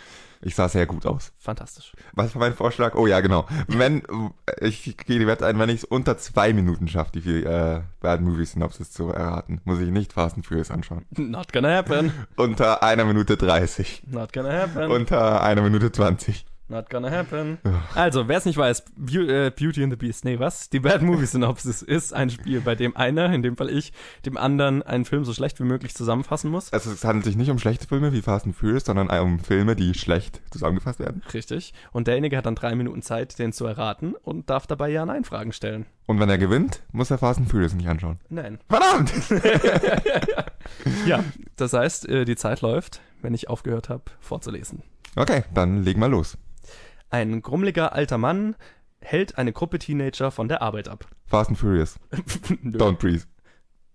[0.40, 1.30] Ich sah sehr gut aus.
[1.38, 1.92] Fantastisch.
[2.14, 2.94] Was war mein Vorschlag?
[2.94, 3.46] Oh ja, genau.
[3.68, 4.02] Wenn
[4.60, 8.22] ich gehe die Wette ein, wenn ich es unter zwei Minuten schaffe, die äh, Bad
[8.22, 11.04] Movie Synopsis zu erraten, muss ich nicht Fast and Furious anschauen.
[11.10, 12.12] Not gonna happen.
[12.36, 14.04] Unter einer Minute 30.
[14.06, 14.90] Not gonna happen.
[14.90, 16.46] Unter einer Minute 20.
[16.68, 17.58] Not gonna happen.
[17.94, 18.84] Also, wer es nicht weiß,
[19.14, 20.70] äh, Beauty and the Beast, nee, was?
[20.70, 23.92] Die Bad Movie Synopsis ist ein Spiel, bei dem einer, in dem Fall ich,
[24.24, 26.72] dem anderen einen Film so schlecht wie möglich zusammenfassen muss.
[26.72, 29.76] Also es handelt sich nicht um schlechte Filme wie Fast and Furious, sondern um Filme,
[29.76, 31.22] die schlecht zusammengefasst werden.
[31.34, 31.74] Richtig.
[31.92, 35.86] Und derjenige hat dann drei Minuten Zeit, den zu erraten und darf dabei Ja-Nein-Fragen stellen.
[36.06, 38.18] Und wenn er gewinnt, muss er Fast and Furious nicht anschauen.
[38.30, 38.58] Nein.
[38.68, 39.12] Verdammt!
[41.06, 41.24] Ja,
[41.56, 44.82] das heißt, äh, die Zeit läuft, wenn ich aufgehört habe, vorzulesen.
[45.16, 46.38] Okay, dann legen wir los.
[47.12, 48.56] Ein grummeliger alter Mann
[49.02, 51.06] hält eine Gruppe Teenager von der Arbeit ab.
[51.26, 51.96] Fast and Furious.
[52.64, 53.24] Don't breathe.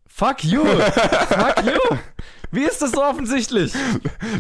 [0.06, 0.64] Fuck you!
[0.66, 1.98] Fuck you!
[2.52, 3.74] Wie ist das so offensichtlich?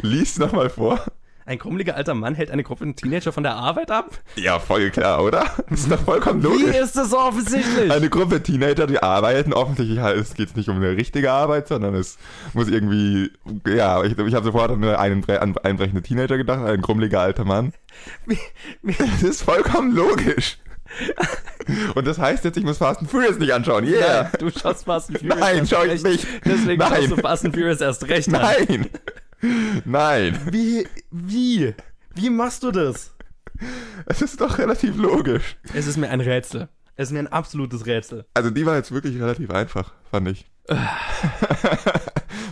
[0.04, 1.04] Lies nochmal vor.
[1.48, 4.10] Ein grummeliger alter Mann hält eine Gruppe Teenager von der Arbeit ab?
[4.36, 5.46] Ja, voll klar, oder?
[5.70, 6.76] Das ist doch vollkommen Wie logisch.
[6.76, 7.90] ist das so offensichtlich?
[7.90, 9.54] Eine Gruppe Teenager, die arbeiten.
[9.54, 12.18] Offensichtlich es geht nicht um eine richtige Arbeit, sondern es
[12.54, 13.32] muss irgendwie,
[13.66, 17.72] ja, ich, ich habe sofort an einen an einbrechende Teenager gedacht, ein grummeliger alter Mann.
[18.26, 18.38] Wie-
[18.84, 20.58] wie- Das ist vollkommen logisch.
[21.96, 23.86] Und das heißt jetzt, ich muss Fast and Furious nicht anschauen.
[23.86, 24.24] Yeah!
[24.24, 25.40] Nein, du schaust Fast and Furious.
[25.40, 26.04] Nein, schau ich recht.
[26.04, 26.28] nicht.
[26.46, 26.94] Deswegen Nein.
[26.94, 28.42] schaust du Fast and Furious erst recht an.
[28.42, 28.90] Nein!
[29.86, 30.40] Nein!
[30.52, 30.88] Wie?
[31.12, 31.74] Wie?
[32.16, 33.14] Wie machst du das?
[34.06, 35.58] Es ist doch relativ logisch.
[35.74, 36.70] Es ist mir ein Rätsel.
[36.96, 38.26] Es ist mir ein absolutes Rätsel.
[38.34, 40.46] Also die war jetzt wirklich relativ einfach, fand ich.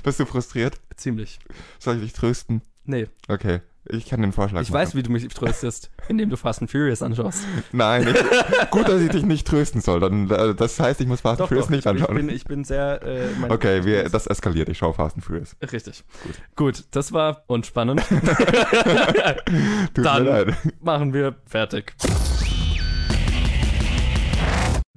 [0.03, 0.79] Bist du frustriert?
[0.95, 1.39] Ziemlich.
[1.79, 2.61] Soll ich dich trösten?
[2.83, 4.81] Nee, Okay, ich kann den Vorschlag ich machen.
[4.81, 7.43] weiß, wie du mich tröstest, indem du Fast and Furious anschaust.
[7.71, 9.99] Nein, ich, gut, dass ich dich nicht trösten soll.
[9.99, 12.15] Dann, äh, das heißt, ich muss Fast and Furious nicht ich, anschauen.
[12.15, 13.01] bin, ich bin sehr...
[13.03, 14.69] Äh, okay, wir, das eskaliert.
[14.69, 15.55] Ich schaue Fast and Furious.
[15.71, 16.03] Richtig.
[16.55, 16.86] Gut.
[16.91, 18.01] das war unspannend.
[19.93, 20.53] Tut Dann- mir leid.
[20.81, 21.93] Machen wir fertig.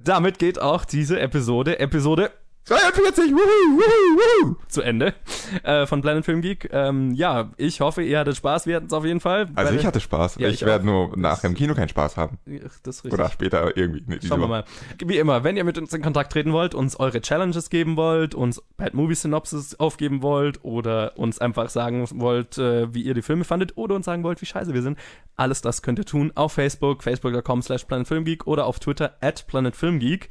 [0.01, 2.31] Damit geht auch diese Episode, Episode
[2.69, 3.31] 42!
[3.31, 3.37] Wuhu,
[3.79, 4.55] wuhu, wuhu.
[4.67, 5.15] zu Ende
[5.63, 6.69] äh, von Planet Film Geek.
[6.71, 8.67] Ähm, ja, ich hoffe, ihr hattet Spaß.
[8.67, 9.49] Wir hatten es auf jeden Fall.
[9.55, 10.35] Also ich hatte Spaß.
[10.35, 12.37] Ja, ich ich werde nur nachher im Kino keinen Spaß haben.
[12.83, 13.13] Das ist richtig.
[13.19, 14.03] Oder später irgendwie.
[14.05, 14.65] Nee, Schauen wir mal.
[15.03, 18.35] Wie immer, wenn ihr mit uns in Kontakt treten wollt, uns eure Challenges geben wollt,
[18.35, 23.23] uns Bad Movie Synopsis aufgeben wollt oder uns einfach sagen wollt, äh, wie ihr die
[23.23, 24.99] Filme fandet oder uns sagen wollt, wie scheiße wir sind,
[25.35, 30.29] alles das könnt ihr tun auf Facebook, facebook.com slash planetfilmgeek oder auf Twitter at planetfilmgeek.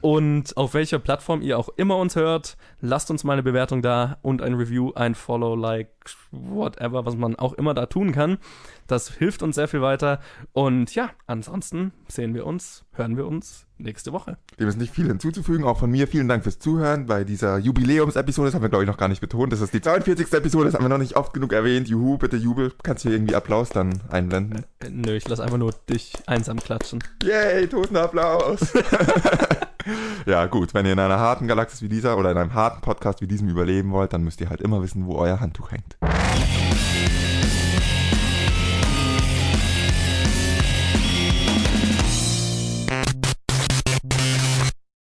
[0.00, 4.18] Und auf welcher Plattform ihr auch immer uns hört, lasst uns mal eine Bewertung da
[4.22, 5.90] und ein Review, ein Follow, Like,
[6.30, 8.38] whatever, was man auch immer da tun kann.
[8.86, 10.20] Das hilft uns sehr viel weiter.
[10.52, 14.36] Und ja, ansonsten sehen wir uns, hören wir uns nächste Woche.
[14.58, 15.64] Dem ist nicht viel hinzuzufügen.
[15.64, 18.48] Auch von mir vielen Dank fürs Zuhören bei dieser Jubiläumsepisode.
[18.48, 19.52] Das haben wir, glaube ich, noch gar nicht betont.
[19.52, 20.32] Das ist die 42.
[20.32, 20.66] Episode.
[20.66, 21.88] Das haben wir noch nicht oft genug erwähnt.
[21.88, 22.72] Juhu, bitte Jubel.
[22.82, 24.64] Kannst du hier irgendwie Applaus dann einblenden?
[24.80, 27.02] Äh, nö, ich lass einfach nur dich einsam klatschen.
[27.22, 28.72] Yay, Totenapplaus.
[30.26, 30.74] ja, gut.
[30.74, 33.48] Wenn ihr in einer harten Galaxis wie dieser oder in einem harten Podcast wie diesem
[33.48, 35.96] überleben wollt, dann müsst ihr halt immer wissen, wo euer Handtuch hängt.